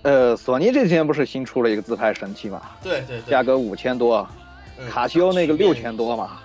[0.01, 4.27] 呃，索尼这几天不是新出了一个自拍神器嘛，对对对，价格五千多，
[4.77, 6.41] 嗯卡西欧那个六千，多嘛。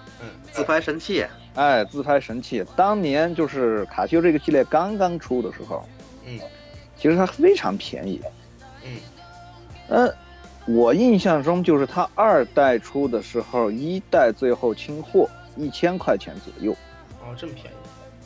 [0.53, 5.84] 嗯，自拍神器，哎，自拍神器，当年就是卡西欧这个系列刚刚出的时候，
[6.26, 6.38] 嗯
[6.96, 8.20] 其实它非常便宜。
[8.84, 8.98] 嗯
[9.88, 10.14] 呃，
[10.66, 16.72] 我印象中就是它二代出的时候，一代最后清货一千块钱左右。
[17.20, 17.76] 哦，这么便宜，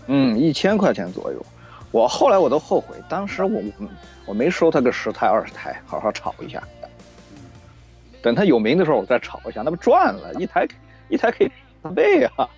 [0.09, 1.45] 嗯，一千块钱左右。
[1.93, 3.89] 我后来我都后悔，当时我嗯
[4.27, 6.62] 我没收它个十台二十台，好好炒一下。
[8.20, 10.35] 等它有名的时候，我再炒一下，那不赚了？
[10.35, 10.66] 一台
[11.09, 11.51] 一台可以
[11.83, 12.49] 翻倍啊！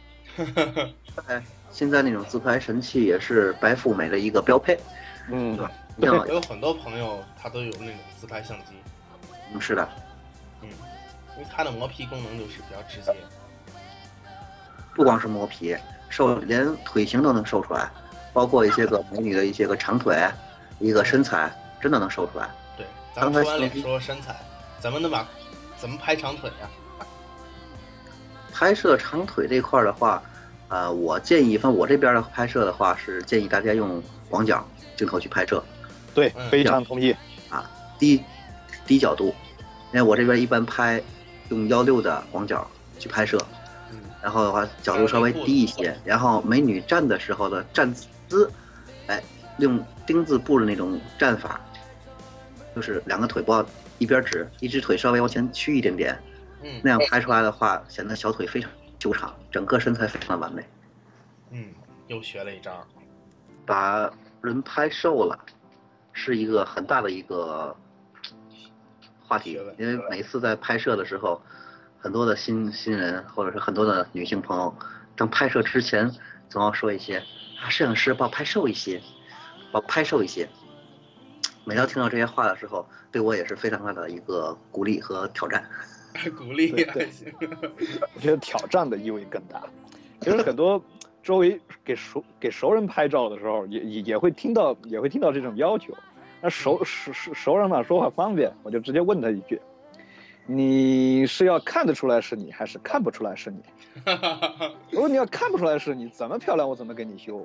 [1.26, 4.78] 哎，现在那种自拍神器也是白富美的一个标配。
[5.30, 5.58] 嗯，
[5.96, 8.72] 你像我有很多朋友他都有那种自拍相机，
[9.52, 9.88] 嗯，是的，
[10.62, 10.68] 嗯，
[11.36, 13.14] 因为它的磨皮功能就是比较直接，
[14.94, 15.76] 不光是磨皮，
[16.08, 17.90] 瘦连腿型都能瘦出来，
[18.32, 20.16] 包括一些个美女的一些个长腿，
[20.78, 21.50] 一个身材，
[21.80, 22.48] 真的能瘦出来。
[22.76, 24.34] 对，咱们说完脸说身材，
[24.78, 25.28] 咱们能把
[25.76, 26.68] 怎么拍长腿呀、
[28.58, 30.20] 拍摄长腿这块儿的话，
[30.66, 35.62] 呃，我建议，反正我这边的拍摄的话是建议大家用广角镜头去拍摄，
[36.12, 37.14] 对嗯，非常同意。
[37.48, 37.70] 啊。
[38.00, 38.20] 低
[38.84, 39.26] 低角度，
[39.92, 41.00] 因为我这边一般拍
[41.50, 43.38] 用幺六的广角去拍摄，
[43.92, 47.94] 嗯然后的话角度稍微低一些，然后美女站的时候的站
[48.26, 48.50] 姿，
[49.06, 49.22] 哎，
[49.58, 51.60] 用丁字步的那种站法，
[52.74, 53.64] 就是两个腿不要
[53.98, 56.18] 一边直，一只腿稍微往前屈一点点，
[56.62, 56.80] 嗯。
[56.82, 60.64] 那样拍出来的话，显得小腿非常修长，整个身材非常的完美，
[61.50, 61.72] 嗯，
[62.08, 62.86] 又学了一招，
[63.64, 64.10] 把
[64.42, 65.38] 人拍瘦了，
[66.12, 67.76] 是一个很大的一个
[69.26, 71.40] 话题，因为每次在拍摄的时候，
[71.98, 74.74] 很多的新新人或者是很多的女性朋友，
[75.16, 76.10] 当拍摄之前
[76.48, 77.18] 总要说一些
[77.62, 79.00] 啊，摄影师把我拍瘦一些，
[79.72, 80.48] 把我拍瘦一些。
[81.64, 85.68] 每当听到这些话的时候，对我也是非常大的一个鼓励和挑战。
[86.36, 87.08] 鼓励对
[88.14, 89.62] 我觉得挑战的意味更大。
[90.20, 90.82] 其实很多
[91.22, 95.94] 周围给熟给熟人拍照的时候，也也也会听到也会听到这种要求。
[96.40, 99.60] 那熟熟熟熟人嘛，说话方便，我就直接问他一句
[100.46, 103.58] ：“你是要看得出来是你，还是看不出来是你？
[104.90, 107.44] ”如果你要看不出来是你，怎么漂亮我怎么给你修。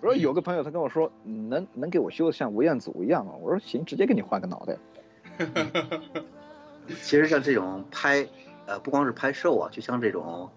[0.00, 3.32] 我说有个朋友他跟我说，能能给我修的像吴彦祖一样吗？
[3.40, 4.76] 我说行，直接给你换个脑袋。
[7.02, 8.26] 其实像这种拍，
[8.66, 10.50] 呃，不光是拍瘦啊，就像这种，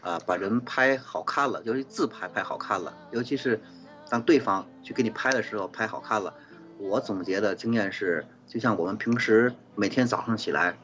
[0.00, 3.60] 呃，把人拍好看了，尤其自拍拍好看了，尤其是
[4.08, 6.32] 当对方去给你拍的时候拍好看了，
[6.78, 10.76] 我总结的经验是，就像我们平时每天早上起来，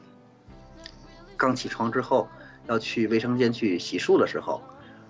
[1.35, 2.27] 刚起床之后
[2.67, 4.61] 要去卫生间去洗漱的时候，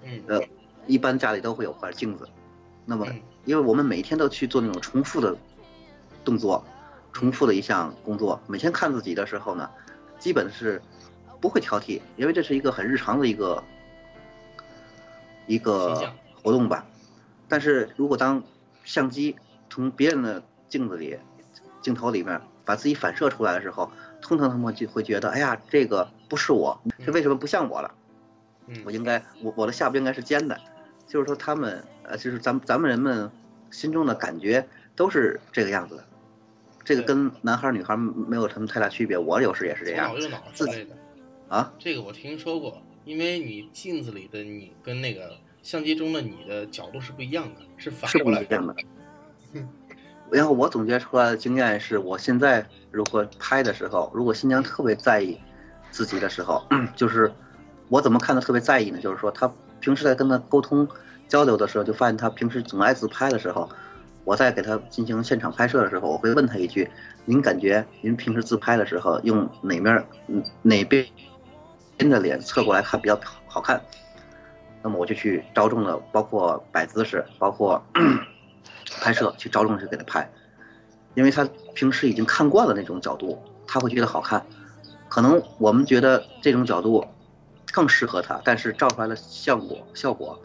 [0.04, 0.42] 嗯呃，
[0.88, 2.28] 一般家里都会有块镜子，
[2.86, 3.22] 那么嗯。
[3.46, 5.36] 因为我们每天都去做那种重复的
[6.24, 6.64] 动作，
[7.14, 9.70] 重复的一项工作，每天看自己的时候呢，
[10.20, 10.82] 基本是
[11.40, 13.64] 不会挑剔，因为这是一个很日常的一个
[15.46, 16.12] 一个
[16.42, 16.86] 活动吧。
[17.48, 18.44] 但是如果当
[18.84, 19.36] 相机
[19.70, 21.18] 从别人的镜子里、
[21.82, 23.92] 镜头里面把自己反射出来的时候，
[24.22, 27.94] 通常他们就会觉得，哎呀，这个不是我，这为什么不像我了？
[28.66, 30.58] 嗯我应该我我的下巴应该是尖的，
[31.06, 33.30] 就是说他们呃，就是咱们咱们人们
[33.72, 36.06] 心中的感觉都是这个样子的，
[36.84, 39.18] 这个跟男孩儿女孩儿没有什么太大区别。
[39.18, 40.96] 我有时也是这样左脑右脑之类的，
[41.48, 48.76] 啊，这个我听说过，因为你镜子里的你跟那个相机中的你的角度是不一样的，是反是过来不一样的。
[50.32, 55.38] 然后我总结出来的经验是，我现在如果拍的时候，如果新娘特别在意
[55.92, 56.66] 自己的时候，
[56.96, 57.32] 就是
[57.88, 59.00] 我怎么看她特别在意呢？
[59.00, 60.88] 就是说她平时在跟她沟通
[61.28, 63.70] 交流的时候，就发现她平时总爱自拍的时候，
[64.24, 66.90] 我在给他进行现场拍摄的时候，我会问他一句
[67.26, 70.06] ：“您感觉您平时自拍的时候用哪面
[70.62, 71.06] 哪边
[71.98, 73.82] 边的脸侧过来看比较好看？”
[74.82, 77.84] 那么我就去着重的，包括摆姿势，包括
[79.02, 80.30] 拍摄，去着重去给他拍，
[81.16, 84.46] 因为他平时已经看惯了那种角度，他会觉得好看。
[85.10, 87.06] 可能我们觉得这种角度
[87.72, 90.40] 更适合他，但是照出来的效果效果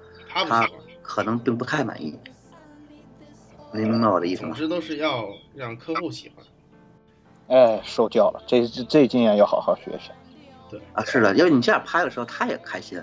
[0.49, 0.69] 他。
[1.01, 2.15] 可能并不太满意。
[3.73, 4.49] 您明白我的意思吗？
[4.49, 6.45] 总之都是要让客户喜欢。
[7.49, 10.13] 哎，受教了，这这这经验要好好学学。
[10.93, 13.03] 啊，是的，因为你这样拍的时候，他也开心，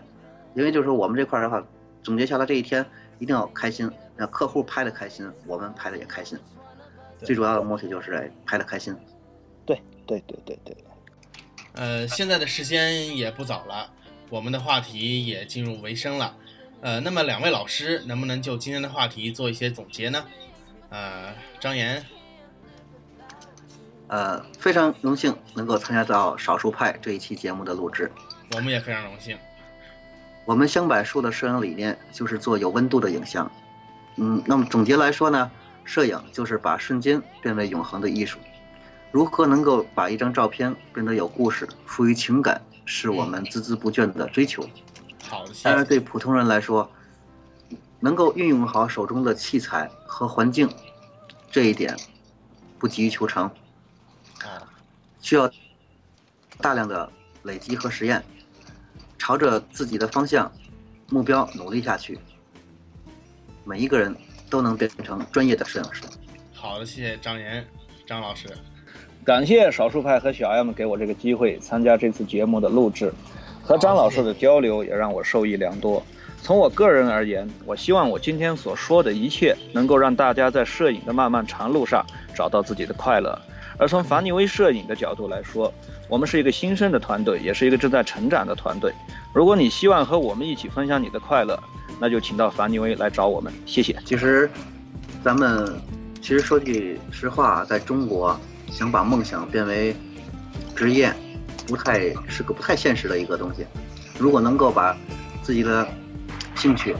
[0.54, 1.64] 因为就是说我们这块的话，
[2.04, 2.86] 总结下来这一天，
[3.20, 6.38] 一定要开心，让客户拍的开心，我们拍的也开心。
[7.24, 8.96] 最主要的目的就是哎拍的开心。
[9.66, 10.78] 对对对对对。
[11.74, 13.90] 呃，现在的时间也不早了，
[14.30, 16.36] 我们的话题也进入尾声了。
[16.82, 20.24] 呃，那么两位老师能不能就今天的话题做一些总结呢？
[20.90, 22.04] 呃，张岩。
[24.08, 28.12] 呃，非常荣幸能够参加到《少数派》这一期节目的录制。
[28.54, 29.38] 我们也非常荣幸。
[30.46, 33.52] 我们香柏树的摄影理念就是做有温度的影像。
[34.18, 35.50] 嗯，那么总结来说呢，
[35.84, 38.38] 摄影就是把瞬间变为永恒的艺术。
[39.12, 44.70] 如何能够把一张照片变得有故事、富于情感，是我们孜孜不倦的追求。
[45.28, 45.52] 好的。
[45.64, 46.88] 当然，对普通人来说，
[48.00, 50.70] 能够运用好手中的器材和环境，
[51.52, 51.96] 这一点
[52.78, 53.50] 不急于求成。
[55.22, 55.50] 需要
[56.60, 57.12] 大量的
[57.44, 58.24] 累积和实验，
[59.18, 60.52] 朝着自己的方向、
[61.10, 62.20] 目标努力下去，
[63.64, 64.16] 每一个人
[64.50, 66.04] 都能变成专业的摄影师。
[66.54, 67.66] 好的，谢谢张岩
[68.06, 68.48] 张老师，
[69.24, 73.12] 感谢少数派和小 M 给我这个机会参加这次节目的录制，
[73.64, 76.06] 和张老师的交流也让我受益良多。
[76.46, 83.36] 从我个人而言，我希望我今天所说的一切能够让大家在摄影的漫漫长路上找到自己的快乐。
[83.80, 85.74] 而从凡尼威摄影的角度来说，
[86.08, 88.94] 我们是一个新生的团队，也是一个正在成长的团队。
[89.34, 91.60] 如果你希望和我们一起分享你的快乐，
[92.00, 93.52] 那就请到凡尼威来找我们。
[93.66, 93.98] 谢谢。
[94.06, 94.48] 其实，
[95.24, 95.74] 咱们
[96.22, 98.40] 其实说句实话，在中国
[98.70, 99.96] 想把梦想变为
[100.76, 101.12] 职业，
[101.66, 103.66] 不太是个不太现实的一个东西。
[104.20, 104.96] 如果能够把
[105.42, 105.88] 自己的
[106.56, 106.96] 兴趣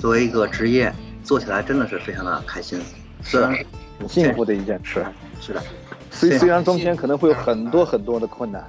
[0.00, 2.80] 作为一个职业做起来，真的是非常的开心，
[3.22, 5.04] 是很幸福的一件事。
[5.40, 5.62] 是的。
[6.10, 8.68] 虽虽然中间可能会有很多很多的困难，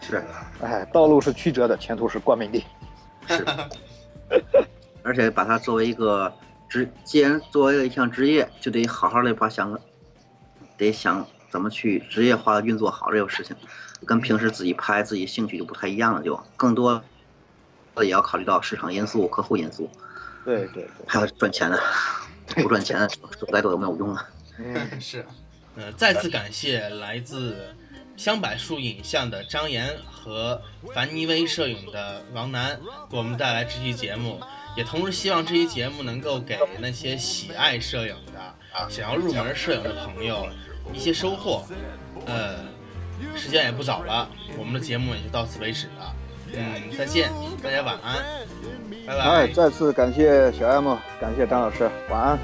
[0.00, 0.22] 是，
[0.60, 2.62] 哎，道路是曲折的，前途是光明的，
[3.26, 3.44] 是，
[5.02, 6.30] 而且把它作为一个
[6.68, 9.78] 职，既然作为一项职业，就得好好的把想，
[10.76, 13.56] 得想怎么去职业化的运作好这个事情，
[14.04, 17.02] 跟平时自己拍自己兴趣就不太一样了，就更多，
[18.00, 19.90] 也要考虑到市场因素、客户因素，
[20.44, 21.78] 对对，还要赚钱的，
[22.56, 24.28] 不赚钱说再多有没有用啊？
[24.58, 25.24] 嗯， 是。
[25.74, 27.74] 呃，再次感谢来自
[28.14, 30.60] 香柏树影像的张岩和
[30.94, 32.78] 凡妮威摄影的王楠
[33.10, 34.38] 给我们带来这期节目，
[34.76, 40.46] 也同时希望这期节目能够给那些喜爱摄影的、想要入门摄影的朋友
[40.92, 41.64] 一些收获。
[42.26, 42.58] 呃，
[43.34, 44.28] 时间也不早了，
[44.58, 46.11] 我们的节目也就到此为止了。
[46.54, 47.30] 嗯，再见，
[47.62, 48.22] 大家晚安，
[49.06, 49.20] 拜拜。
[49.22, 52.38] 哎，再次感谢小 M，感谢张老师，晚安。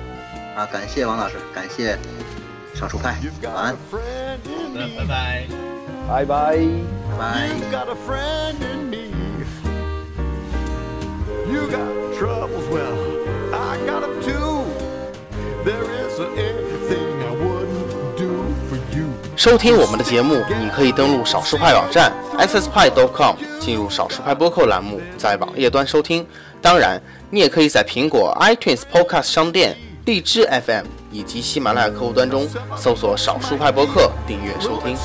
[0.56, 1.98] 啊，感谢王老师，感谢。
[2.74, 3.74] 少数派，晚安。
[3.74, 3.98] 好
[4.72, 5.46] 的，拜拜，
[6.08, 6.58] 拜拜，
[7.18, 7.48] 拜。
[19.38, 26.26] 收听我们的节目，你可以登录少数派网站 sspy.com 进入少数派播客栏目，在网页端收听。
[26.60, 27.00] 当然，
[27.30, 34.96] 你也可以在苹果 iTunes Podcast 商店、荔枝 FM 以及喜马拉雅客户端中搜索少数派播客订阅收听。